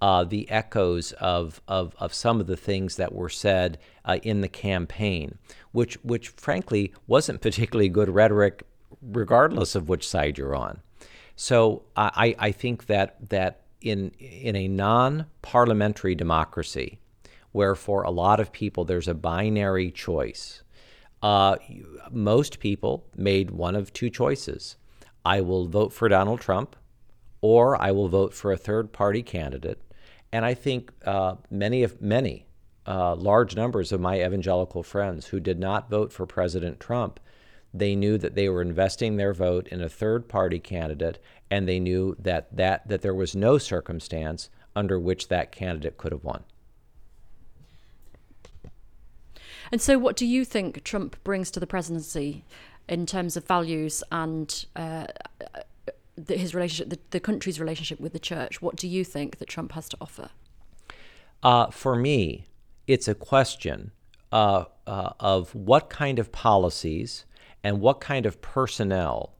Uh, 0.00 0.24
the 0.24 0.48
echoes 0.50 1.12
of, 1.12 1.60
of, 1.66 1.94
of 1.98 2.12
some 2.12 2.38
of 2.38 2.46
the 2.46 2.56
things 2.56 2.96
that 2.96 3.14
were 3.14 3.30
said 3.30 3.78
uh, 4.04 4.18
in 4.22 4.42
the 4.42 4.48
campaign, 4.48 5.38
which, 5.72 5.94
which 6.04 6.28
frankly 6.28 6.92
wasn't 7.06 7.40
particularly 7.40 7.88
good 7.88 8.10
rhetoric, 8.10 8.62
regardless 9.00 9.74
of 9.74 9.88
which 9.88 10.06
side 10.06 10.36
you're 10.36 10.54
on. 10.54 10.80
So 11.36 11.82
I, 11.96 12.34
I 12.38 12.50
think 12.50 12.86
that 12.86 13.28
that 13.28 13.60
in 13.82 14.10
in 14.18 14.56
a 14.56 14.68
non-parliamentary 14.68 16.14
democracy, 16.14 16.98
where 17.52 17.74
for 17.74 18.02
a 18.02 18.10
lot 18.10 18.40
of 18.40 18.52
people 18.52 18.84
there's 18.84 19.06
a 19.06 19.14
binary 19.14 19.90
choice, 19.90 20.62
uh, 21.22 21.56
most 22.10 22.58
people 22.58 23.06
made 23.14 23.50
one 23.50 23.76
of 23.76 23.92
two 23.92 24.08
choices: 24.08 24.76
I 25.24 25.42
will 25.42 25.68
vote 25.68 25.92
for 25.92 26.08
Donald 26.08 26.40
Trump, 26.40 26.74
or 27.42 27.80
I 27.80 27.92
will 27.92 28.08
vote 28.08 28.32
for 28.32 28.50
a 28.50 28.56
third-party 28.56 29.22
candidate. 29.22 29.80
And 30.32 30.44
I 30.44 30.54
think 30.54 30.90
uh, 31.04 31.36
many 31.50 31.82
of 31.82 32.00
many 32.00 32.46
uh, 32.86 33.14
large 33.14 33.54
numbers 33.54 33.92
of 33.92 34.00
my 34.00 34.24
evangelical 34.24 34.82
friends 34.82 35.26
who 35.26 35.40
did 35.40 35.58
not 35.58 35.90
vote 35.90 36.12
for 36.12 36.24
President 36.24 36.80
Trump 36.80 37.20
they 37.78 37.94
knew 37.94 38.18
that 38.18 38.34
they 38.34 38.48
were 38.48 38.62
investing 38.62 39.16
their 39.16 39.32
vote 39.32 39.68
in 39.68 39.80
a 39.80 39.88
third 39.88 40.28
party 40.28 40.58
candidate, 40.58 41.18
and 41.50 41.68
they 41.68 41.80
knew 41.80 42.16
that, 42.18 42.54
that, 42.56 42.88
that 42.88 43.02
there 43.02 43.14
was 43.14 43.34
no 43.34 43.58
circumstance 43.58 44.48
under 44.74 44.98
which 44.98 45.28
that 45.28 45.52
candidate 45.52 45.96
could 45.96 46.12
have 46.12 46.24
won. 46.24 46.44
And 49.72 49.80
so, 49.80 49.98
what 49.98 50.16
do 50.16 50.26
you 50.26 50.44
think 50.44 50.84
Trump 50.84 51.16
brings 51.24 51.50
to 51.52 51.60
the 51.60 51.66
presidency 51.66 52.44
in 52.88 53.04
terms 53.04 53.36
of 53.36 53.46
values 53.46 54.04
and 54.12 54.64
uh, 54.76 55.06
the, 56.16 56.36
his 56.36 56.54
relationship, 56.54 56.90
the, 56.90 56.98
the, 57.10 57.20
country's 57.20 57.58
relationship 57.58 57.98
with 57.98 58.12
the 58.12 58.18
church? 58.18 58.62
What 58.62 58.76
do 58.76 58.86
you 58.86 59.02
think 59.02 59.38
that 59.38 59.48
Trump 59.48 59.72
has 59.72 59.88
to 59.88 59.96
offer? 60.00 60.30
Uh, 61.42 61.70
for 61.70 61.96
me, 61.96 62.46
it's 62.86 63.08
a 63.08 63.14
question 63.14 63.90
uh, 64.32 64.64
uh 64.86 65.12
of 65.20 65.54
what 65.54 65.88
kind 65.88 66.18
of 66.18 66.32
policies 66.32 67.24
and 67.66 67.80
what 67.80 67.98
kind 67.98 68.26
of 68.26 68.40
personnel 68.40 69.34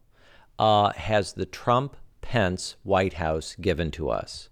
uh, 0.59 0.91
has 0.95 1.35
the 1.35 1.47
Trump 1.47 1.97
Pence 2.23 2.75
White 2.83 3.13
House 3.13 3.55
given 3.61 3.93
to 3.93 4.11
us? 4.11 4.49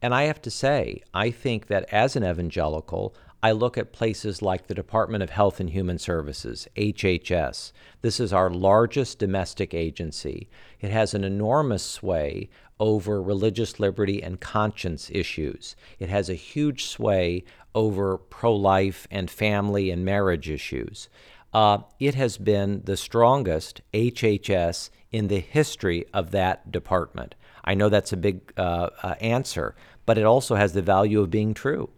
And 0.00 0.14
I 0.14 0.22
have 0.22 0.40
to 0.42 0.52
say, 0.52 1.02
I 1.12 1.32
think 1.32 1.66
that 1.66 1.92
as 1.92 2.14
an 2.14 2.22
evangelical, 2.22 3.16
I 3.42 3.50
look 3.50 3.76
at 3.76 3.92
places 3.92 4.40
like 4.40 4.68
the 4.68 4.74
Department 4.74 5.24
of 5.24 5.30
Health 5.30 5.58
and 5.58 5.70
Human 5.70 5.98
Services, 5.98 6.68
HHS. 6.76 7.72
This 8.02 8.20
is 8.20 8.32
our 8.32 8.50
largest 8.50 9.18
domestic 9.18 9.74
agency. 9.74 10.48
It 10.80 10.92
has 10.92 11.12
an 11.12 11.24
enormous 11.24 11.82
sway 11.82 12.48
over 12.78 13.20
religious 13.20 13.80
liberty 13.80 14.22
and 14.22 14.40
conscience 14.40 15.10
issues. 15.12 15.74
It 15.98 16.08
has 16.08 16.30
a 16.30 16.34
huge 16.34 16.84
sway 16.84 17.42
over 17.74 18.16
pro 18.16 18.54
life 18.54 19.08
and 19.10 19.28
family 19.28 19.90
and 19.90 20.04
marriage 20.04 20.48
issues 20.48 21.08
uh, 21.52 21.78
it 21.98 22.14
has 22.14 22.36
been 22.38 22.82
the 22.84 22.96
strongest 22.96 23.80
HHS 23.94 24.90
in 25.10 25.28
the 25.28 25.40
history 25.40 26.04
of 26.12 26.30
that 26.32 26.70
department. 26.70 27.34
I 27.64 27.74
know 27.74 27.88
that's 27.88 28.12
a 28.12 28.16
big 28.16 28.52
uh, 28.56 28.90
uh, 29.02 29.14
answer, 29.20 29.74
but 30.06 30.18
it 30.18 30.24
also 30.24 30.54
has 30.54 30.72
the 30.72 30.82
value 30.82 31.20
of 31.20 31.30
being 31.30 31.54
true, 31.54 31.90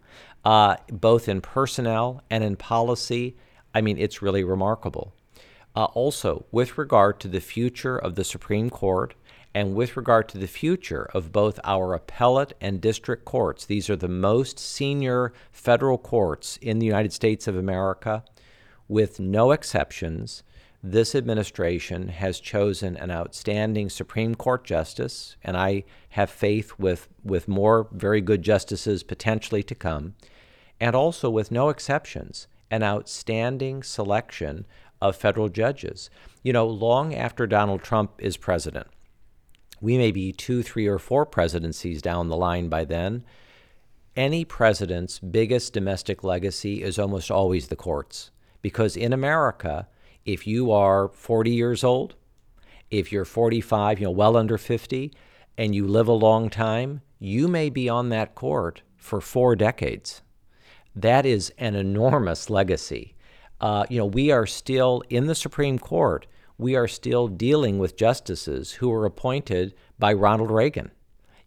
uh, 0.45 0.77
both 0.89 1.27
in 1.27 1.41
personnel 1.41 2.21
and 2.29 2.43
in 2.43 2.55
policy. 2.55 3.37
I 3.73 3.81
mean, 3.81 3.97
it's 3.97 4.21
really 4.21 4.43
remarkable. 4.43 5.13
Uh, 5.75 5.85
also, 5.85 6.45
with 6.51 6.77
regard 6.77 7.19
to 7.21 7.27
the 7.27 7.39
future 7.39 7.97
of 7.97 8.15
the 8.15 8.23
Supreme 8.25 8.69
Court 8.69 9.15
and 9.53 9.75
with 9.75 9.97
regard 9.97 10.29
to 10.29 10.37
the 10.37 10.47
future 10.47 11.09
of 11.13 11.31
both 11.31 11.59
our 11.63 11.93
appellate 11.93 12.53
and 12.59 12.81
district 12.81 13.25
courts, 13.25 13.65
these 13.65 13.89
are 13.89 13.95
the 13.95 14.07
most 14.07 14.59
senior 14.59 15.33
federal 15.51 15.97
courts 15.97 16.57
in 16.61 16.79
the 16.79 16.85
United 16.85 17.13
States 17.13 17.47
of 17.47 17.55
America 17.55 18.23
with 18.91 19.21
no 19.21 19.51
exceptions, 19.51 20.43
this 20.83 21.15
administration 21.15 22.09
has 22.09 22.41
chosen 22.41 22.97
an 22.97 23.09
outstanding 23.09 23.89
Supreme 23.89 24.35
Court 24.35 24.65
justice, 24.65 25.37
and 25.41 25.55
I 25.55 25.85
have 26.09 26.29
faith 26.29 26.73
with, 26.77 27.07
with 27.23 27.47
more 27.47 27.87
very 27.93 28.19
good 28.19 28.41
justices 28.41 29.01
potentially 29.01 29.63
to 29.63 29.73
come, 29.73 30.15
and 30.77 30.93
also 30.93 31.29
with 31.29 31.51
no 31.51 31.69
exceptions, 31.69 32.49
an 32.69 32.83
outstanding 32.83 33.81
selection 33.81 34.65
of 35.01 35.15
federal 35.15 35.47
judges. 35.47 36.09
You 36.43 36.51
know, 36.51 36.67
long 36.67 37.15
after 37.15 37.47
Donald 37.47 37.83
Trump 37.83 38.11
is 38.17 38.35
president, 38.35 38.87
we 39.79 39.97
may 39.97 40.11
be 40.11 40.33
two, 40.33 40.63
three, 40.63 40.87
or 40.87 40.99
four 40.99 41.25
presidencies 41.25 42.01
down 42.01 42.27
the 42.27 42.35
line 42.35 42.67
by 42.67 42.83
then. 42.83 43.23
Any 44.17 44.43
president's 44.43 45.17
biggest 45.17 45.71
domestic 45.71 46.25
legacy 46.25 46.83
is 46.83 46.99
almost 46.99 47.31
always 47.31 47.69
the 47.69 47.77
courts. 47.77 48.31
Because 48.61 48.95
in 48.95 49.13
America, 49.13 49.87
if 50.25 50.45
you 50.45 50.71
are 50.71 51.09
40 51.09 51.51
years 51.51 51.83
old, 51.83 52.15
if 52.89 53.11
you're 53.11 53.25
45, 53.25 53.99
you 53.99 54.05
know, 54.05 54.11
well 54.11 54.37
under 54.37 54.57
50, 54.57 55.13
and 55.57 55.75
you 55.75 55.87
live 55.87 56.07
a 56.07 56.13
long 56.13 56.49
time, 56.49 57.01
you 57.19 57.47
may 57.47 57.69
be 57.69 57.87
on 57.87 58.09
that 58.09 58.35
court 58.35 58.81
for 58.97 59.21
four 59.21 59.55
decades. 59.55 60.21
That 60.95 61.25
is 61.25 61.51
an 61.57 61.75
enormous 61.75 62.49
legacy. 62.49 63.15
Uh, 63.59 63.85
you 63.89 63.99
know, 63.99 64.05
we 64.05 64.31
are 64.31 64.47
still 64.47 65.03
in 65.09 65.27
the 65.27 65.35
Supreme 65.35 65.77
Court, 65.77 66.27
we 66.57 66.75
are 66.75 66.87
still 66.87 67.27
dealing 67.27 67.79
with 67.79 67.97
justices 67.97 68.73
who 68.73 68.89
were 68.89 69.05
appointed 69.05 69.73
by 69.97 70.13
Ronald 70.13 70.51
Reagan. 70.51 70.91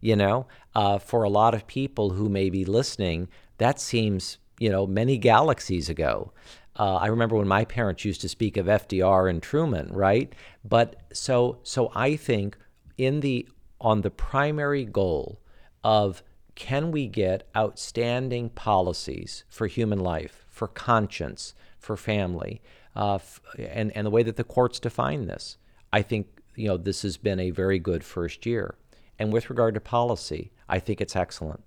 You 0.00 0.16
know, 0.16 0.46
uh, 0.74 0.98
for 0.98 1.22
a 1.22 1.31
lot 1.31 1.55
of 1.55 1.66
people 1.66 2.11
who 2.11 2.29
may 2.29 2.50
be 2.50 2.64
listening, 2.64 3.29
that 3.59 3.81
seems, 3.81 4.38
you 4.59 4.68
know, 4.68 4.87
many 4.87 5.16
galaxies 5.16 5.88
ago. 5.88 6.33
Uh, 6.77 6.97
I 6.97 7.07
remember 7.07 7.37
when 7.37 7.49
my 7.49 7.65
parents 7.65 8.05
used 8.05 8.21
to 8.23 8.29
speak 8.29 8.57
of 8.57 8.67
FDR 8.67 9.31
and 9.31 9.43
Truman, 9.43 9.89
right? 9.93 10.33
But 10.65 10.97
so 11.13 11.59
so 11.63 11.91
I 11.95 12.17
think 12.17 12.57
in 12.99 13.21
the 13.21 13.49
on 13.81 14.01
the 14.01 14.11
primary 14.11 14.85
goal 14.85 15.41
of 15.83 16.23
can 16.55 16.91
we 16.91 17.07
get 17.07 17.49
outstanding 17.57 18.49
policies 18.51 19.45
for 19.49 19.67
human 19.67 19.99
life, 19.99 20.47
for 20.49 20.69
conscience, 20.69 21.55
for 21.79 21.97
family, 21.97 22.63
uh, 22.97 23.17
f- 23.17 23.41
and 23.59 23.97
and 23.97 24.07
the 24.07 24.11
way 24.11 24.23
that 24.23 24.37
the 24.37 24.45
courts 24.45 24.81
define 24.81 25.27
this, 25.27 25.59
I 25.93 26.03
think 26.03 26.27
you 26.57 26.69
know 26.69 26.77
this 26.77 27.03
has 27.03 27.17
been 27.17 27.39
a 27.41 27.51
very 27.51 27.79
good 27.79 28.05
first 28.05 28.47
year. 28.47 28.77
And 29.17 29.33
with 29.33 29.49
regard 29.49 29.75
to 29.75 29.81
policy, 29.81 30.51
I 30.69 30.81
think 30.81 31.01
it's 31.01 31.15
excellent. 31.15 31.63